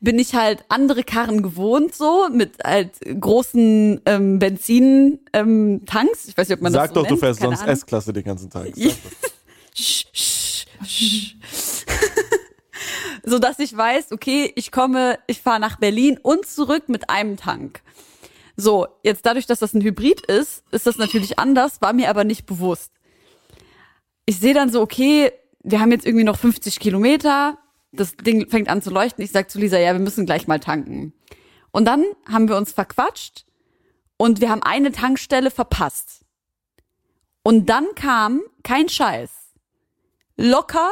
[0.00, 6.28] bin ich halt andere Karren gewohnt, so mit halt großen ähm, Benzin ähm, Tanks.
[6.28, 7.20] Ich weiß nicht, ob man Sag das so doch, du nennt.
[7.20, 7.68] fährst Keine sonst.
[7.68, 8.66] S-Klasse den ganzen Tag.
[8.74, 8.92] Sag doch.
[9.74, 11.36] Sch, sch, sch.
[13.24, 17.36] so dass ich weiß, okay, ich komme, ich fahre nach Berlin und zurück mit einem
[17.36, 17.82] Tank.
[18.56, 22.24] So, jetzt dadurch, dass das ein Hybrid ist, ist das natürlich anders, war mir aber
[22.24, 22.90] nicht bewusst.
[24.26, 25.30] Ich sehe dann so, okay,
[25.62, 27.58] wir haben jetzt irgendwie noch 50 Kilometer,
[27.92, 29.24] das Ding fängt an zu leuchten.
[29.24, 31.12] Ich sag zu Lisa, ja, wir müssen gleich mal tanken.
[31.70, 33.44] Und dann haben wir uns verquatscht
[34.16, 36.24] und wir haben eine Tankstelle verpasst.
[37.42, 39.30] Und dann kam, kein Scheiß,
[40.36, 40.90] locker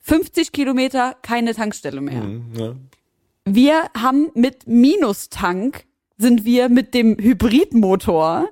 [0.00, 2.22] 50 Kilometer keine Tankstelle mehr.
[2.22, 2.76] Mhm, ja.
[3.44, 5.84] Wir haben mit Minustank
[6.16, 8.48] sind wir mit dem Hybridmotor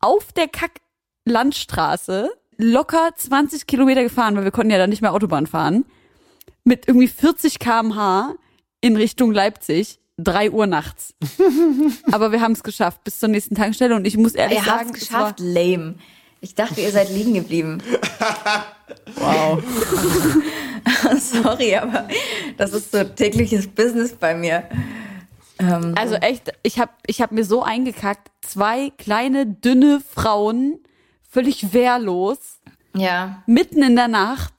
[0.00, 5.46] auf der Kack-Landstraße locker 20 Kilometer gefahren, weil wir konnten ja dann nicht mehr Autobahn
[5.46, 5.84] fahren.
[6.64, 8.34] Mit irgendwie 40 kmh
[8.80, 9.98] in Richtung Leipzig.
[10.18, 11.14] 3 Uhr nachts.
[12.12, 14.88] Aber wir haben es geschafft bis zur nächsten Tankstelle und ich muss ehrlich Ihr sagen,
[14.90, 15.94] habt's es war- geschafft, lame.
[16.42, 17.78] Ich dachte, ihr seid liegen geblieben.
[19.16, 19.62] Wow.
[21.20, 22.08] Sorry, aber
[22.56, 24.64] das ist so tägliches Business bei mir.
[25.58, 30.78] Ähm, Also echt, ich habe ich hab mir so eingekackt, zwei kleine, dünne Frauen,
[31.28, 32.38] völlig wehrlos,
[32.94, 33.42] ja.
[33.46, 34.54] mitten in der Nacht,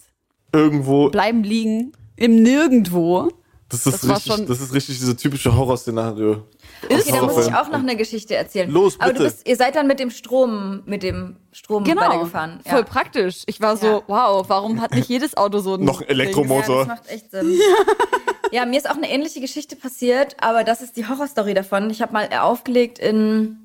[0.53, 3.29] Irgendwo, bleiben liegen, im Nirgendwo.
[3.69, 6.43] das ist das richtig, schon- das ist richtig diese typische Horrorszenario.
[6.83, 8.69] Okay, da muss ich auch noch eine Geschichte erzählen.
[8.69, 9.23] Los, Aber bitte.
[9.23, 12.59] du bist, ihr seid dann mit dem Strom, mit dem Strom Genau, weitergefahren.
[12.65, 12.71] Ja.
[12.71, 13.43] voll praktisch.
[13.45, 14.01] Ich war so, Ja.
[14.07, 16.79] wow, warum hat nicht jedes Auto so ein Noch Elektromotor.
[16.79, 17.57] Ja, das macht echt Sinn.
[18.51, 18.65] Ja.
[18.65, 21.89] mir ist auch eine ähnliche Geschichte passiert, aber das ist die Horrorstory davon.
[21.89, 23.57] Ich habe mal aufgelegt in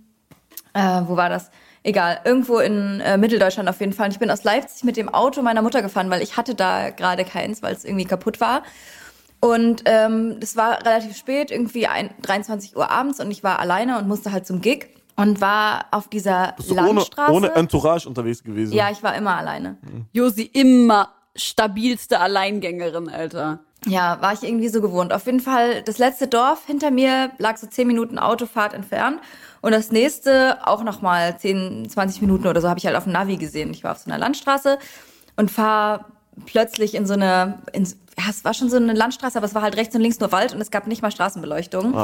[0.74, 1.50] Äh, wo war das?
[1.86, 4.06] Egal, irgendwo in äh, Mitteldeutschland auf jeden Fall.
[4.06, 6.90] Und ich bin aus Leipzig mit dem Auto meiner Mutter gefahren, weil ich hatte da
[6.90, 8.64] gerade keins, weil es irgendwie kaputt war.
[9.38, 13.98] Und ähm, das war relativ spät, irgendwie ein, 23 Uhr abends und ich war alleine
[13.98, 17.32] und musste halt zum Gig und war auf dieser Bist du ohne, Landstraße.
[17.32, 18.72] ohne Entourage unterwegs gewesen?
[18.72, 19.78] ja, ich war immer alleine.
[20.12, 23.60] Josi immer stabilste Alleingängerin, Alter.
[23.86, 25.12] Ja, war ich irgendwie so gewohnt.
[25.12, 29.20] Auf jeden Fall, das letzte Dorf hinter mir lag so 10 Minuten Autofahrt entfernt.
[29.66, 33.12] Und das nächste auch nochmal 10, 20 Minuten oder so habe ich halt auf dem
[33.12, 33.72] Navi gesehen.
[33.72, 34.78] Ich war auf so einer Landstraße
[35.34, 36.04] und fahre
[36.44, 39.62] plötzlich in so eine, in, ja, es war schon so eine Landstraße, aber es war
[39.62, 41.94] halt rechts und links nur Wald und es gab nicht mal Straßenbeleuchtung.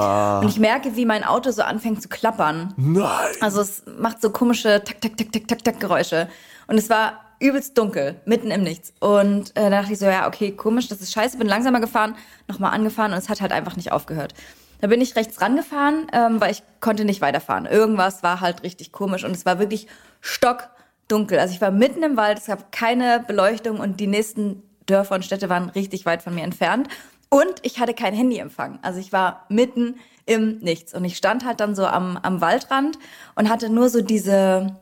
[0.43, 2.75] Und ich merke, wie mein Auto so anfängt zu klappern.
[2.77, 3.31] Nein.
[3.41, 6.29] Also es macht so komische tak tak tak tak tak tak Geräusche
[6.67, 8.93] und es war übelst dunkel, mitten im Nichts.
[8.99, 12.17] Und äh, da dachte ich so, ja, okay, komisch, das ist scheiße, bin langsamer gefahren,
[12.49, 14.35] nochmal angefahren und es hat halt einfach nicht aufgehört.
[14.83, 17.67] Da bin ich rechts rangefahren, ähm, weil ich konnte nicht weiterfahren.
[17.67, 19.87] Irgendwas war halt richtig komisch und es war wirklich
[20.21, 21.39] stockdunkel.
[21.39, 25.25] Also ich war mitten im Wald, es gab keine Beleuchtung und die nächsten Dörfer und
[25.25, 26.89] Städte waren richtig weit von mir entfernt.
[27.29, 28.81] Und ich hatte kein Handyempfang.
[28.83, 30.95] Also ich war mitten im Nichts.
[30.95, 32.99] Und ich stand halt dann so am, am Waldrand
[33.37, 34.77] und hatte nur so diese,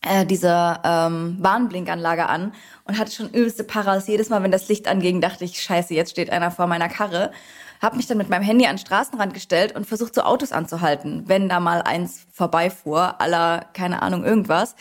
[0.00, 4.08] äh, diese ähm, Warnblinkanlage an und hatte schon übelste Paras.
[4.08, 7.32] Jedes Mal, wenn das Licht anging, dachte ich, scheiße, jetzt steht einer vor meiner Karre.
[7.82, 11.24] Hab mich dann mit meinem Handy an den Straßenrand gestellt und versucht, so Autos anzuhalten,
[11.26, 14.76] wenn da mal eins vorbeifuhr, aller, keine Ahnung, irgendwas.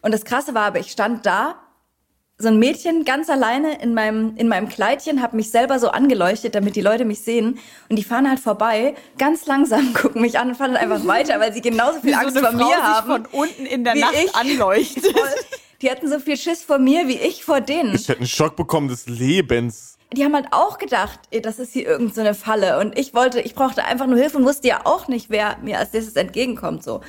[0.00, 1.56] Und das Krasse war aber, ich stand da,
[2.38, 6.54] so ein Mädchen ganz alleine in meinem, in meinem Kleidchen, hab mich selber so angeleuchtet,
[6.54, 7.58] damit die Leute mich sehen.
[7.88, 11.38] Und die fahren halt vorbei, ganz langsam, gucken mich an und fahren dann einfach weiter,
[11.40, 13.06] weil sie genauso viel Angst vor mir haben.
[13.06, 14.34] von unten in der wie Nacht ich.
[14.34, 15.14] anleuchtet.
[15.82, 17.94] Die hatten so viel Schiss vor mir wie ich vor denen.
[17.94, 19.95] Ich hätte einen Schock bekommen des Lebens.
[20.12, 22.78] Die haben halt auch gedacht, das ist hier irgendeine so eine Falle.
[22.78, 25.78] Und ich wollte, ich brauchte einfach nur Hilfe und wusste ja auch nicht, wer mir
[25.78, 26.82] als nächstes entgegenkommt.
[26.84, 27.00] So.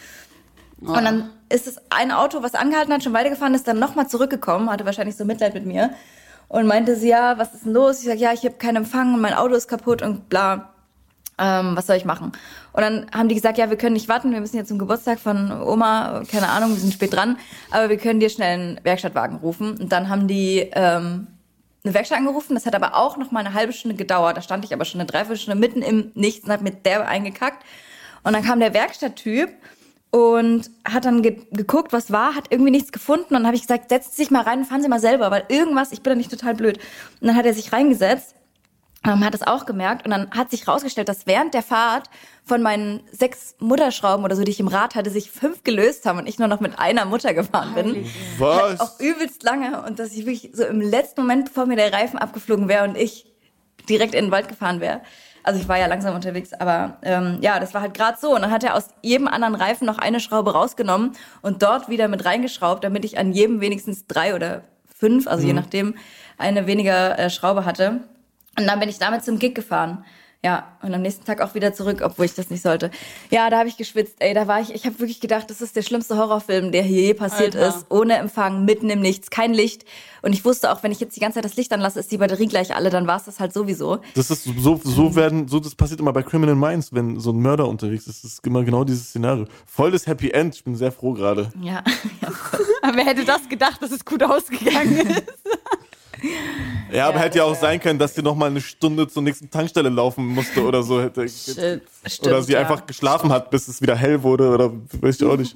[0.81, 4.69] Und dann ist es ein Auto, was angehalten hat, schon weitergefahren ist, dann nochmal zurückgekommen,
[4.69, 5.91] hatte wahrscheinlich so Mitleid mit mir
[6.49, 7.99] und meinte sie, ja, was ist denn los?
[7.99, 10.73] Ich sag, ja, ich habe keinen Empfang und mein Auto ist kaputt und bla.
[11.39, 12.31] Ähm, was soll ich machen?
[12.73, 15.19] Und dann haben die gesagt, ja, wir können nicht warten, wir müssen jetzt zum Geburtstag
[15.19, 17.37] von Oma, keine Ahnung, wir sind spät dran,
[17.69, 19.77] aber wir können dir schnell einen Werkstattwagen rufen.
[19.77, 21.27] Und dann haben die ähm,
[21.87, 24.37] eine Werkstatt angerufen, das hat aber auch noch mal eine halbe Stunde gedauert.
[24.37, 27.63] Da stand ich aber schon eine Dreiviertelstunde mitten im Nichts und hab mit der eingekackt.
[28.23, 29.49] Und dann kam der Werkstatttyp
[30.11, 33.27] und hat dann ge geguckt, was war, hat irgendwie nichts gefunden.
[33.29, 35.45] Und dann habe ich gesagt, setzen Sie sich mal rein fahren Sie mal selber, weil
[35.49, 36.77] irgendwas, ich bin da nicht total blöd.
[37.21, 38.35] Und dann hat er sich reingesetzt,
[39.07, 42.09] ähm, hat es auch gemerkt und dann hat sich rausgestellt, dass während der Fahrt
[42.43, 46.19] von meinen sechs Mutterschrauben oder so, die ich im Rad hatte, sich fünf gelöst haben
[46.19, 48.05] und ich nur noch mit einer Mutter gefahren bin.
[48.39, 48.79] Halt Was?
[48.79, 52.19] auch übelst lange und dass ich wirklich so im letzten Moment, bevor mir der Reifen
[52.19, 53.25] abgeflogen wäre und ich
[53.89, 55.01] direkt in den Wald gefahren wäre.
[55.43, 58.35] Also ich war ja langsam unterwegs, aber ähm, ja, das war halt gerade so.
[58.35, 62.09] Und dann hat er aus jedem anderen Reifen noch eine Schraube rausgenommen und dort wieder
[62.09, 65.95] mit reingeschraubt, damit ich an jedem wenigstens drei oder fünf, also je nachdem,
[66.37, 68.01] eine weniger äh, Schraube hatte.
[68.57, 70.03] Und dann bin ich damit zum Gig gefahren.
[70.43, 72.91] Ja, und am nächsten Tag auch wieder zurück, obwohl ich das nicht sollte.
[73.31, 74.17] Ja, da habe ich geschwitzt.
[74.19, 77.01] Ey, da war ich, ich habe wirklich gedacht, das ist der schlimmste Horrorfilm, der hier
[77.01, 77.75] je passiert Alter.
[77.75, 77.85] ist.
[77.89, 79.83] Ohne Empfang, mitten im Nichts, kein Licht.
[80.21, 82.19] Und ich wusste auch, wenn ich jetzt die ganze Zeit das Licht anlasse, ist die
[82.19, 83.97] Batterie gleich alle, dann war es das halt sowieso.
[84.13, 87.41] Das ist so, so werden, so das passiert immer bei Criminal Minds, wenn so ein
[87.41, 88.23] Mörder unterwegs ist.
[88.23, 89.45] Das ist immer genau dieses Szenario.
[89.65, 90.53] Voll das Happy End.
[90.53, 91.51] Ich bin sehr froh gerade.
[91.61, 91.83] Ja.
[92.21, 92.31] ja.
[92.83, 95.23] Aber wer hätte das gedacht, dass es gut ausgegangen ist?
[96.91, 99.07] Ja, aber Ja, hätte ja auch wär- sein können, dass sie noch mal eine Stunde
[99.07, 101.01] zur nächsten Tankstelle laufen musste oder so.
[101.01, 101.81] Hätte, Stimmt,
[102.21, 102.59] oder sie ja.
[102.59, 105.55] einfach geschlafen hat, bis es wieder hell wurde oder weiß ich auch nicht.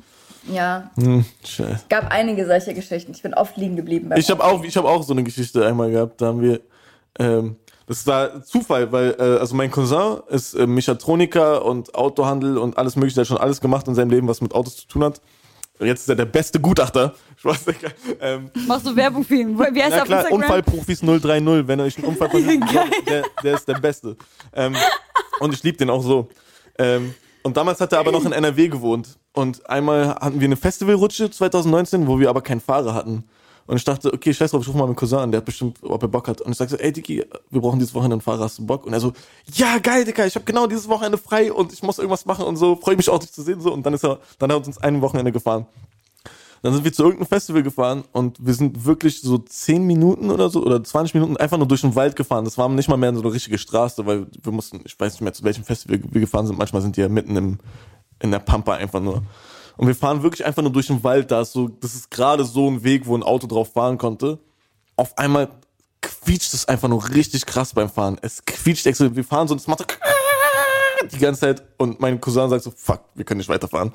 [0.51, 1.85] Ja, Hm, scheiße.
[1.87, 3.11] gab einige solche Geschichten.
[3.11, 4.09] Ich bin oft liegen geblieben.
[4.17, 6.19] Ich habe auch, ich habe auch so eine Geschichte einmal gehabt.
[6.19, 6.61] Da haben wir,
[7.19, 7.55] ähm,
[7.87, 12.95] das war Zufall, weil äh, also mein Cousin ist äh, Mechatroniker und Autohandel und alles
[12.95, 13.15] Mögliche.
[13.15, 15.21] Der hat schon alles gemacht in seinem Leben, was mit Autos zu tun hat.
[15.81, 17.15] Und Jetzt ist er der beste Gutachter.
[17.37, 17.65] Spaß,
[18.19, 19.57] ähm, Machst du Werbung für ihn?
[19.57, 20.41] Wie heißt er auf klar, Instagram?
[20.41, 22.63] Unfallprofis 030, wenn euch ein Unfall passiert,
[23.07, 24.15] der, der ist der Beste.
[24.53, 24.75] Ähm,
[25.39, 26.29] und ich liebe den auch so.
[26.77, 29.17] Ähm, und damals hat er aber noch in NRW gewohnt.
[29.33, 33.23] Und einmal hatten wir eine Festivalrutsche 2019, wo wir aber keinen Fahrer hatten.
[33.67, 35.77] Und ich dachte, okay, scheiß drauf, ich ruf mal meinen Cousin an, der hat bestimmt,
[35.81, 36.41] ob er Bock hat.
[36.41, 38.85] Und ich sag so, ey Diki, wir brauchen dieses Wochenende einen Fahrer, hast du Bock?
[38.85, 39.13] Und er so,
[39.53, 42.57] ja geil, Digga, ich habe genau dieses Wochenende frei und ich muss irgendwas machen und
[42.57, 43.61] so, freue mich auch, dich zu sehen.
[43.61, 45.67] so Und dann ist er, dann hat uns ein Wochenende gefahren.
[46.63, 50.49] Dann sind wir zu irgendeinem Festival gefahren und wir sind wirklich so 10 Minuten oder
[50.49, 52.45] so oder 20 Minuten einfach nur durch den Wald gefahren.
[52.45, 55.21] Das war nicht mal mehr so eine richtige Straße, weil wir mussten, ich weiß nicht
[55.21, 56.59] mehr zu welchem Festival wir gefahren sind.
[56.59, 57.57] Manchmal sind die ja mitten im,
[58.19, 59.23] in der Pampa einfach nur.
[59.81, 61.31] Und wir fahren wirklich einfach nur durch den Wald.
[61.31, 64.37] Da ist so, das ist gerade so ein Weg, wo ein Auto drauf fahren konnte.
[64.95, 65.49] Auf einmal
[66.01, 68.19] quietscht es einfach nur richtig krass beim Fahren.
[68.21, 69.15] Es quietscht extra.
[69.15, 69.85] Wir fahren so und es macht so
[71.11, 73.91] die ganze Zeit und mein Cousin sagt so, fuck, wir können nicht weiterfahren.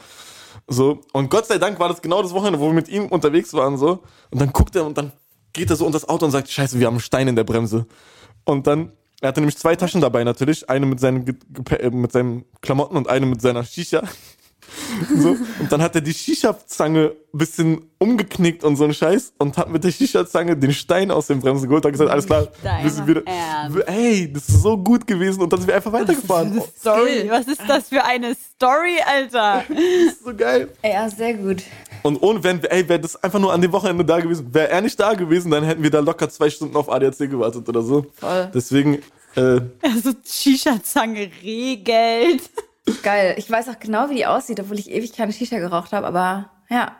[0.67, 1.03] So.
[1.13, 3.79] Und Gott sei Dank war das genau das Wochenende, wo wir mit ihm unterwegs waren,
[3.79, 4.03] so.
[4.33, 5.13] Und dann guckt er und dann
[5.53, 7.45] geht er so unter das Auto und sagt, scheiße, wir haben einen Stein in der
[7.45, 7.87] Bremse.
[8.45, 11.29] Und dann, er hatte nämlich zwei Taschen dabei natürlich, eine mit seinen,
[11.79, 14.03] äh, mit seinen Klamotten und eine mit seiner Shisha.
[15.17, 15.37] So.
[15.59, 19.69] Und dann hat er die Shisha-Zange ein bisschen umgeknickt und so ein Scheiß und hat
[19.71, 22.49] mit der Shisha-Zange den Stein aus den Bremsen geholt und hat gesagt, alles klar,
[22.83, 23.23] wir sind wieder.
[23.87, 26.59] Ey, das ist so gut gewesen und dann sind wir einfach weitergefahren.
[26.59, 27.27] Oh, Story.
[27.29, 29.65] Was ist das für eine Story, Alter?
[29.69, 30.69] das ist so geil.
[30.85, 31.63] Ja, sehr gut.
[32.03, 34.81] Und ohne, wenn, ey, wäre das einfach nur an dem Wochenende da gewesen, wäre er
[34.81, 38.07] nicht da gewesen, dann hätten wir da locker zwei Stunden auf ADAC gewartet oder so.
[38.15, 38.51] Voll.
[38.55, 39.03] Deswegen,
[39.35, 42.43] äh, Also Shisha-Zange regelt.
[43.03, 43.35] Geil.
[43.39, 46.51] Ich weiß auch genau, wie die aussieht, obwohl ich ewig keine Shisha geraucht habe, aber
[46.71, 46.93] ja.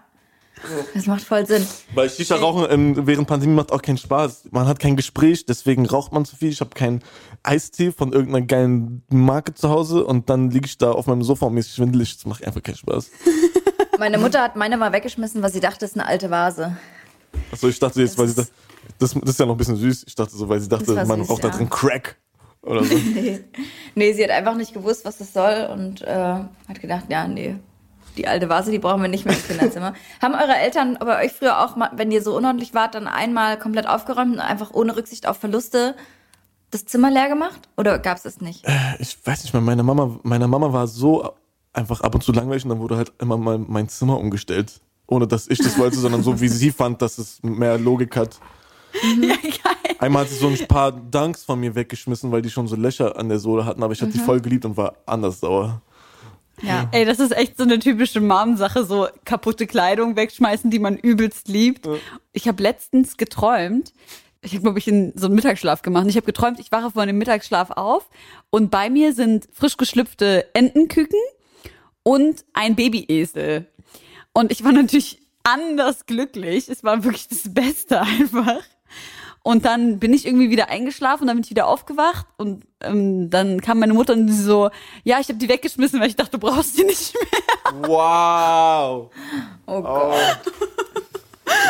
[0.95, 1.67] Das macht voll Sinn.
[1.95, 4.49] weil Shisha rauchen ähm, während Pandemie macht auch keinen Spaß.
[4.53, 6.49] Man hat kein Gespräch, deswegen raucht man zu viel.
[6.49, 7.03] Ich habe keinen
[7.43, 11.47] Eistee von irgendeiner geilen Marke zu Hause und dann liege ich da auf meinem Sofa
[11.47, 12.17] und mir ist schwindelig.
[12.17, 13.11] Das macht einfach keinen Spaß.
[13.99, 16.77] Meine Mutter hat meine mal weggeschmissen, weil sie dachte, es ist eine alte Vase.
[17.51, 18.43] Achso, ich dachte jetzt, weil sie da,
[18.99, 20.05] das, das ist ja noch ein bisschen süß.
[20.07, 21.57] Ich dachte so, weil sie dachte, Das man süß, raucht da ja.
[21.57, 22.17] drin Crack
[22.67, 22.95] oder so.
[23.99, 27.57] Nee, sie hat einfach nicht gewusst, was das soll und äh, hat gedacht, ja, nee,
[28.19, 29.95] die alte Vase, die brauchen wir nicht mehr im Kinderzimmer.
[30.23, 33.59] Haben eure Eltern bei euch früher auch, mal, wenn ihr so unordentlich wart, dann einmal
[33.59, 35.95] komplett aufgeräumt und einfach ohne Rücksicht auf Verluste
[36.71, 37.69] das Zimmer leer gemacht?
[37.77, 38.67] Oder gab's das nicht?
[38.99, 41.33] ich weiß nicht mehr, meine Mama, meine Mama war so
[41.73, 44.81] einfach ab und zu langweilig und dann wurde halt immer mal mein Zimmer umgestellt.
[45.07, 48.41] Ohne dass ich das wollte, sondern so wie sie fand, dass es mehr Logik hat.
[49.03, 49.97] Ja, geil.
[49.99, 53.17] Einmal hat sie so ein paar Dunks von mir weggeschmissen, weil die schon so Löcher
[53.19, 55.83] an der Sohle hatten, aber ich habe die voll geliebt und war anders sauer.
[56.63, 56.89] Ja.
[56.93, 61.49] Ey, das ist echt so eine typische Mom-Sache, so kaputte Kleidung wegschmeißen, die man übelst
[61.49, 61.87] liebt.
[62.33, 63.93] Ich habe letztens geträumt,
[64.43, 66.07] ich habe, glaube ich, in so einen Mittagsschlaf gemacht.
[66.09, 68.09] Ich habe geträumt, ich wache vor einem Mittagsschlaf auf
[68.51, 71.19] und bei mir sind frisch geschlüpfte Entenküken
[72.03, 73.67] und ein Babyesel.
[74.33, 76.69] Und ich war natürlich anders glücklich.
[76.69, 78.61] Es war wirklich das Beste einfach.
[79.47, 83.61] Und dann bin ich irgendwie wieder eingeschlafen, dann bin ich wieder aufgewacht und ähm, dann
[83.61, 84.71] kam meine Mutter und sie so,
[85.05, 87.89] ja, ich habe die weggeschmissen, weil ich dachte, du brauchst die nicht mehr.
[87.89, 89.13] Wow!
[89.67, 90.41] Oh Gott.
[90.45, 91.01] Oh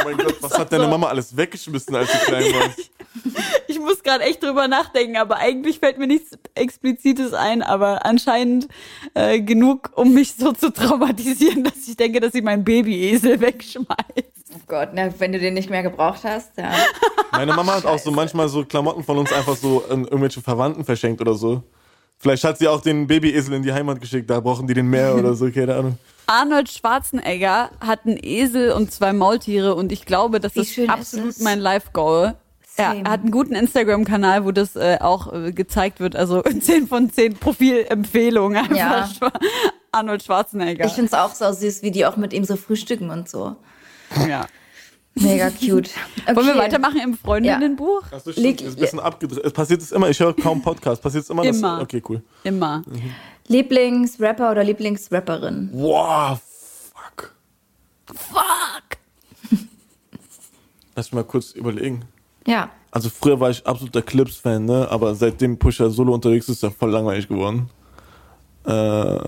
[0.04, 2.90] mein Gott, was hat deine Mama alles weggeschmissen, als du klein warst?
[3.68, 8.68] Ich muss gerade echt drüber nachdenken, aber eigentlich fällt mir nichts Explizites ein, aber anscheinend
[9.14, 13.88] äh, genug, um mich so zu traumatisieren, dass ich denke, dass sie meinen Babyesel wegschmeißt.
[14.54, 16.72] Oh Gott, na, wenn du den nicht mehr gebraucht hast, ja.
[17.32, 20.84] Meine Mama hat auch so manchmal so Klamotten von uns einfach so an irgendwelche Verwandten
[20.84, 21.62] verschenkt oder so.
[22.18, 25.14] Vielleicht hat sie auch den Babyesel in die Heimat geschickt, da brauchen die den mehr
[25.14, 25.98] oder so, keine Ahnung.
[26.26, 30.88] Arnold Schwarzenegger hat einen Esel und zwei Maultiere und ich glaube, das Wie ist ist
[30.90, 31.40] absolut es?
[31.40, 32.34] mein Life-Goal.
[32.78, 36.14] Ja, er hat einen guten Instagram-Kanal, wo das äh, auch äh, gezeigt wird.
[36.14, 38.76] Also 10 von 10 Profilempfehlungen einfach.
[38.76, 39.08] Ja.
[39.92, 40.84] Arnold Schwarzenegger.
[40.84, 43.56] Ich find's auch so süß, wie die auch mit ihm so frühstücken und so.
[44.28, 44.46] ja.
[45.18, 45.88] Mega cute.
[46.26, 46.36] Okay.
[46.36, 48.02] Wollen wir weitermachen im Freundinnenbuch?
[48.12, 49.54] Hast du Leg- schon ist ein bisschen abgedreht?
[49.54, 50.10] Passiert es immer?
[50.10, 51.00] Ich höre kaum Podcast.
[51.00, 51.42] Passiert es immer?
[51.42, 51.80] dass- Immer.
[51.80, 52.22] okay, cool.
[52.44, 52.82] Immer.
[53.48, 55.70] Lieblingsrapper oder Lieblingsrapperin?
[55.72, 56.40] Wow,
[56.92, 57.34] fuck.
[58.14, 58.98] Fuck!
[60.94, 62.04] Lass mich mal kurz überlegen.
[62.46, 62.70] Ja.
[62.90, 64.88] Also früher war ich absoluter Clips-Fan, ne?
[64.90, 67.68] Aber seitdem Pusher solo unterwegs ist, ist er voll langweilig geworden.
[68.64, 69.18] Äh,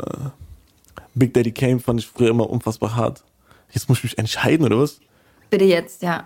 [1.15, 3.25] Big Daddy Kane fand ich früher immer unfassbar hart.
[3.71, 5.01] Jetzt muss ich mich entscheiden, oder was?
[5.51, 6.25] Bitte jetzt, ja.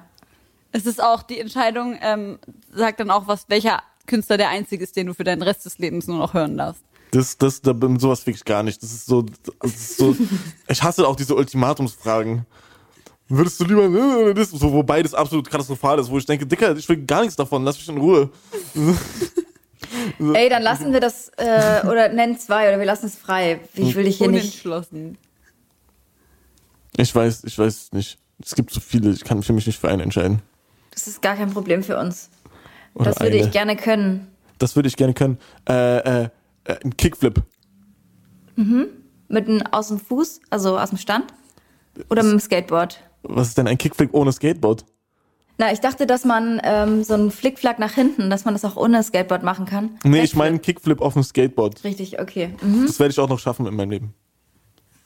[0.71, 2.39] Es ist auch die Entscheidung, ähm,
[2.73, 5.79] sagt dann auch was, welcher Künstler der einzige ist, den du für deinen Rest des
[5.79, 6.85] Lebens nur noch hören darfst.
[7.13, 8.83] Das, das, da, sowas fick ich gar nicht.
[8.83, 9.23] Das ist so,
[9.61, 10.17] das ist so
[10.69, 12.47] ich hasse auch diese Ultimatumsfragen.
[13.29, 16.47] Würdest du lieber äh, oder das, so, wo beides absolut katastrophal ist, wo ich denke,
[16.47, 18.31] Dicker, ich will gar nichts davon, lass mich in Ruhe.
[20.35, 23.61] Ey, dann lassen wir das, äh, oder nennen zwei, oder wir lassen es frei.
[23.75, 24.45] Ich will dich hier nicht.
[24.45, 25.19] Unentschlossen.
[26.97, 28.19] Ich weiß, ich weiß nicht.
[28.43, 30.41] Es gibt so viele, ich kann für mich nicht für einen entscheiden.
[30.93, 32.31] Das ist gar kein Problem für uns.
[32.95, 33.47] Oder Das würde eine.
[33.47, 34.29] ich gerne können.
[34.59, 35.39] Das würde ich gerne können.
[35.69, 36.29] Äh, äh,
[36.65, 37.43] äh, ein Kickflip.
[38.57, 41.33] Mit einem aus dem Fuß, also aus dem Stand?
[42.11, 43.01] Oder mit dem Skateboard?
[43.23, 44.85] Was ist denn ein Kickflip ohne Skateboard?
[45.59, 48.77] Na, ich dachte, dass man ähm, so einen Flickflack nach hinten, dass man das auch
[48.77, 49.99] ohne Skateboard machen kann.
[50.03, 50.39] Nee, ich Backflip.
[50.39, 51.85] meine einen Kickflip auf dem Skateboard.
[51.85, 52.55] Richtig, okay.
[52.63, 52.87] Mhm.
[52.87, 54.15] Das werde ich auch noch schaffen in meinem Leben.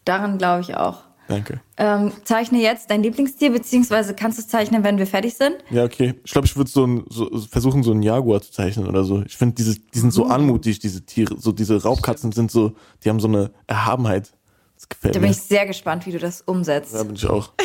[0.04, 1.02] Daran glaube ich auch.
[1.28, 1.60] Danke.
[1.76, 5.56] Ähm, zeichne jetzt dein Lieblingstier, beziehungsweise kannst du es zeichnen, wenn wir fertig sind?
[5.70, 6.14] Ja, okay.
[6.24, 9.22] Ich glaube, ich würde so, ein, so versuchen, so einen Jaguar zu zeichnen oder so.
[9.26, 11.36] Ich finde, diese, die sind so anmutig, diese Tiere.
[11.38, 12.72] So diese Raubkatzen sind so,
[13.04, 14.32] die haben so eine Erhabenheit.
[14.76, 15.24] Das gefällt Da mir.
[15.26, 16.94] bin ich sehr gespannt, wie du das umsetzt.
[16.94, 17.50] ja, bin ich auch.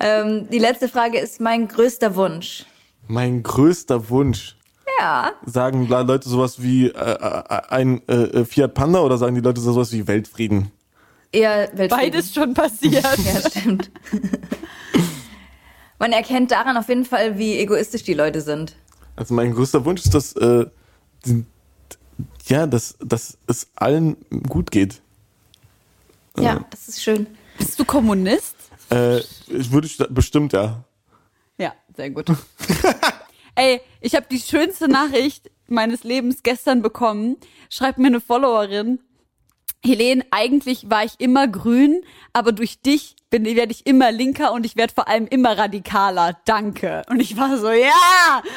[0.00, 2.64] Ähm, die letzte Frage ist mein größter Wunsch.
[3.06, 4.56] Mein größter Wunsch.
[4.98, 5.32] Ja.
[5.46, 9.92] Sagen Leute sowas wie äh, äh, ein äh, Fiat Panda oder sagen die Leute sowas
[9.92, 10.72] wie Weltfrieden?
[11.32, 11.88] Eher Weltfrieden.
[11.88, 13.04] Beides schon passiert.
[13.24, 13.90] Ja, stimmt.
[15.98, 18.76] Man erkennt daran auf jeden Fall, wie egoistisch die Leute sind.
[19.16, 20.66] Also mein größter Wunsch ist, dass, äh,
[21.24, 21.44] die,
[22.46, 24.16] ja, dass, dass es allen
[24.48, 25.00] gut geht.
[26.38, 27.26] Ja, das ist schön.
[27.58, 28.56] Bist du Kommunist?
[28.90, 29.18] Äh,
[29.48, 30.82] ich würde ich bestimmt, ja.
[31.58, 32.26] Ja, sehr gut.
[33.54, 37.36] Ey, ich habe die schönste Nachricht meines Lebens gestern bekommen.
[37.68, 38.98] Schreibt mir eine Followerin.
[39.84, 42.02] Helene, eigentlich war ich immer grün,
[42.32, 46.38] aber durch dich bin, werde ich immer linker und ich werde vor allem immer radikaler.
[46.44, 47.02] Danke.
[47.08, 48.42] Und ich war so, ja!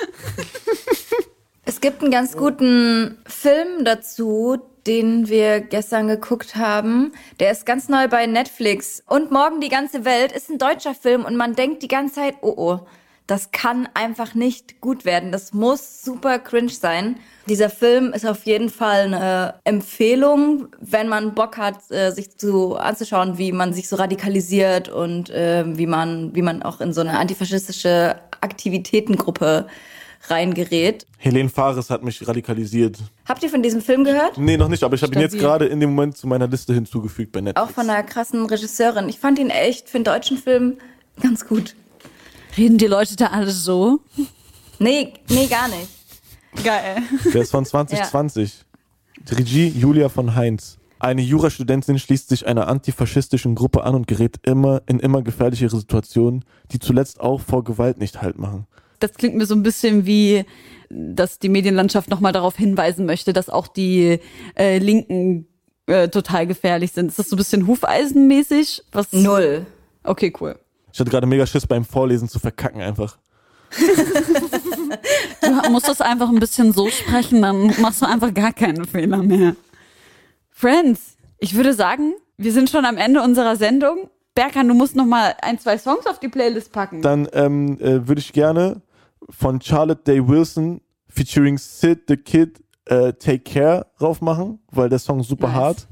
[1.68, 7.12] Es gibt einen ganz guten Film dazu, den wir gestern geguckt haben.
[7.40, 9.02] Der ist ganz neu bei Netflix.
[9.08, 12.36] Und Morgen die ganze Welt ist ein deutscher Film und man denkt die ganze Zeit,
[12.42, 12.80] oh oh,
[13.28, 15.32] das kann einfach nicht gut werden.
[15.32, 17.18] Das muss super cringe sein.
[17.48, 22.76] Dieser Film ist auf jeden Fall eine Empfehlung, wenn man Bock hat, äh, sich zu
[22.76, 27.02] anzuschauen, wie man sich so radikalisiert und äh, wie man wie man auch in so
[27.02, 29.68] eine antifaschistische Aktivitätengruppe
[30.30, 31.06] reingerät.
[31.18, 32.98] Helene Fares hat mich radikalisiert.
[33.28, 34.38] Habt ihr von diesem Film gehört?
[34.38, 36.74] Nee, noch nicht, aber ich habe ihn jetzt gerade in dem Moment zu meiner Liste
[36.74, 37.70] hinzugefügt bei Netflix.
[37.70, 39.10] Auch von einer krassen Regisseurin.
[39.10, 40.78] Ich fand ihn echt für einen deutschen Film
[41.22, 41.76] ganz gut.
[42.58, 44.00] Reden die Leute da alle so?
[44.80, 45.90] Nee, nee, gar nicht.
[46.64, 46.98] Geil.
[47.34, 48.64] Der ist von 2020.
[49.30, 50.78] Die Regie Julia von Heinz.
[51.00, 56.46] Eine Jurastudentin schließt sich einer antifaschistischen Gruppe an und gerät immer in immer gefährlichere Situationen,
[56.72, 58.66] die zuletzt auch vor Gewalt nicht Halt machen.
[59.00, 60.46] Das klingt mir so ein bisschen wie,
[60.90, 64.20] dass die Medienlandschaft nochmal darauf hinweisen möchte, dass auch die
[64.56, 65.48] äh, Linken
[65.88, 67.08] äh, total gefährlich sind.
[67.08, 68.84] Ist das so ein bisschen Hufeisenmäßig?
[68.94, 69.12] Was?
[69.12, 69.66] Null.
[70.04, 70.58] Okay, cool.
[70.96, 73.18] Ich hatte gerade mega Schiss beim Vorlesen zu verkacken einfach.
[75.42, 79.18] Du musst das einfach ein bisschen so sprechen, dann machst du einfach gar keine Fehler
[79.22, 79.58] mehr.
[80.50, 84.10] Friends, ich würde sagen, wir sind schon am Ende unserer Sendung.
[84.36, 87.02] Berkan, du musst noch mal ein, zwei Songs auf die Playlist packen.
[87.02, 88.82] Dann ähm, äh, würde ich gerne
[89.30, 90.80] von Charlotte Day Wilson
[91.10, 95.56] featuring Sid the Kid äh, Take Care raufmachen, weil der Song super Nice.
[95.58, 95.88] hart.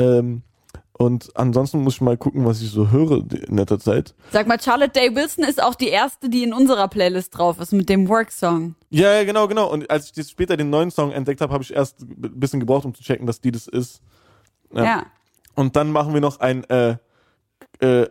[0.00, 0.42] Ähm,
[1.02, 4.14] und ansonsten muss ich mal gucken, was ich so höre in letzter Zeit.
[4.30, 7.72] Sag mal, Charlotte Day Wilson ist auch die erste, die in unserer Playlist drauf ist
[7.72, 8.76] mit dem Work-Song.
[8.90, 9.68] Ja, ja, genau, genau.
[9.68, 12.84] Und als ich später den neuen Song entdeckt habe, habe ich erst ein bisschen gebraucht,
[12.84, 14.00] um zu checken, dass die das ist.
[14.72, 14.84] Ja.
[14.84, 15.06] Ja.
[15.56, 16.96] Und dann machen wir noch ein, äh,
[17.80, 18.08] äh,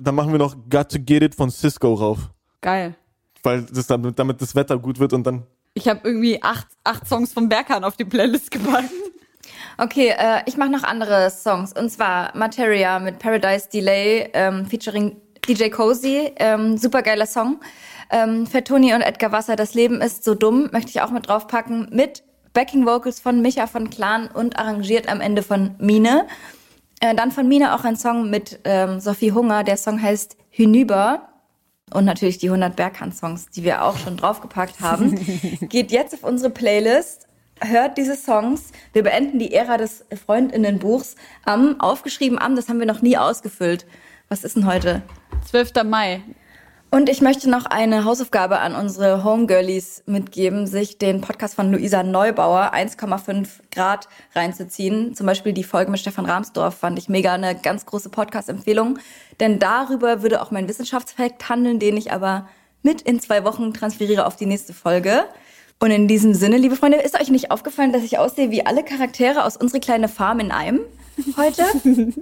[0.00, 2.30] dann machen wir noch Got to Get It von Cisco rauf.
[2.60, 2.94] Geil.
[3.42, 5.42] Weil das damit, damit das Wetter gut wird und dann.
[5.74, 8.90] Ich habe irgendwie acht, acht Songs von Berkan auf die Playlist gepackt.
[9.80, 11.72] Okay, äh, ich mache noch andere Songs.
[11.72, 15.16] Und zwar Materia mit Paradise Delay ähm, featuring
[15.46, 16.32] DJ Cozy.
[16.36, 17.60] Ähm, super geiler Song.
[18.10, 21.28] Ähm, für Toni und Edgar Wasser, Das Leben ist so dumm, möchte ich auch mit
[21.28, 21.90] draufpacken.
[21.92, 22.24] Mit
[22.54, 26.26] Backing Vocals von Micha von Clan und arrangiert am Ende von Mine.
[26.98, 29.62] Äh, dann von Mine auch ein Song mit ähm, Sophie Hunger.
[29.62, 31.28] Der Song heißt Hinüber.
[31.94, 35.14] Und natürlich die 100 Berghand-Songs, die wir auch schon draufgepackt haben.
[35.68, 37.27] Geht jetzt auf unsere Playlist,
[37.60, 38.72] hört diese Songs.
[38.92, 43.86] Wir beenden die Ära des Freundinnenbuchs am, aufgeschrieben am, das haben wir noch nie ausgefüllt.
[44.28, 45.02] Was ist denn heute?
[45.50, 45.84] 12.
[45.84, 46.22] Mai.
[46.90, 52.02] Und ich möchte noch eine Hausaufgabe an unsere Homegirlies mitgeben, sich den Podcast von Luisa
[52.02, 55.14] Neubauer 1,5 Grad reinzuziehen.
[55.14, 58.98] Zum Beispiel die Folge mit Stefan Rahmsdorf fand ich mega eine ganz große Podcast-Empfehlung.
[59.38, 62.48] Denn darüber würde auch mein Wissenschaftsfakt handeln, den ich aber
[62.82, 65.24] mit in zwei Wochen transferiere auf die nächste Folge.
[65.80, 68.82] Und in diesem Sinne, liebe Freunde, ist euch nicht aufgefallen, dass ich aussehe wie alle
[68.84, 70.80] Charaktere aus unsere kleine Farm in einem
[71.36, 71.64] heute?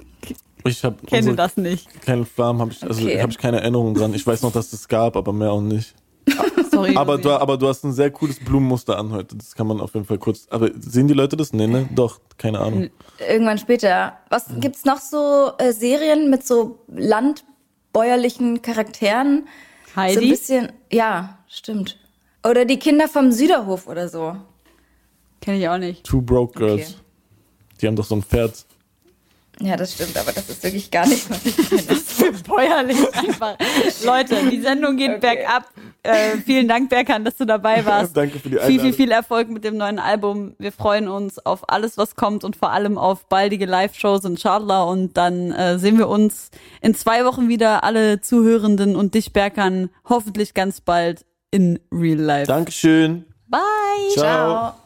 [0.65, 1.89] Ich habe Kenne das nicht.
[2.03, 3.23] Kleine Flammen habe ich, also Okay.
[3.23, 4.13] habe ich keine Erinnerung dran.
[4.15, 5.95] Ich weiß noch, dass es gab, aber mehr auch nicht.
[6.73, 6.97] Sorry.
[6.97, 9.37] Aber du, aber du hast ein sehr cooles Blumenmuster an heute.
[9.37, 10.49] Das kann man auf jeden Fall kurz.
[10.51, 11.53] Aber sehen die Leute das?
[11.53, 11.89] Nee, ne?
[11.95, 12.91] Doch, keine Ahnung.
[13.29, 14.19] Irgendwann später.
[14.29, 19.47] Was gibt's noch so äh, Serien mit so landbäuerlichen Charakteren?
[19.95, 20.31] So ein Heidi?
[20.31, 21.97] bisschen, ja, stimmt.
[22.49, 24.37] Oder die Kinder vom Süderhof oder so.
[25.41, 26.05] Kenne ich auch nicht.
[26.05, 26.91] Two Broke Girls.
[26.91, 26.95] Okay.
[27.81, 28.65] Die haben doch so ein Pferd.
[29.59, 32.33] Ja, das stimmt, aber das ist wirklich gar nicht, was ich kenne.
[32.47, 33.57] Bäuerlich einfach.
[34.05, 35.21] Leute, die Sendung geht Okay.
[35.21, 35.71] bergab.
[36.03, 38.15] Äh, vielen Dank, Berkan, dass du dabei warst.
[38.17, 38.81] Danke für die Viel, Einladung.
[38.85, 40.55] viel, viel Erfolg mit dem neuen Album.
[40.59, 44.83] Wir freuen uns auf alles, was kommt und vor allem auf baldige Live-Shows inshallah.
[44.85, 46.51] Und dann äh, sehen wir uns
[46.83, 51.25] in zwei Wochen wieder, alle Zuhörenden und dich, Berkan, hoffentlich ganz bald
[51.57, 52.47] in Real Life.
[52.47, 53.25] Dankeschön.
[53.49, 53.59] Bye!
[54.15, 54.23] Ciao.
[54.23, 54.86] Ciao.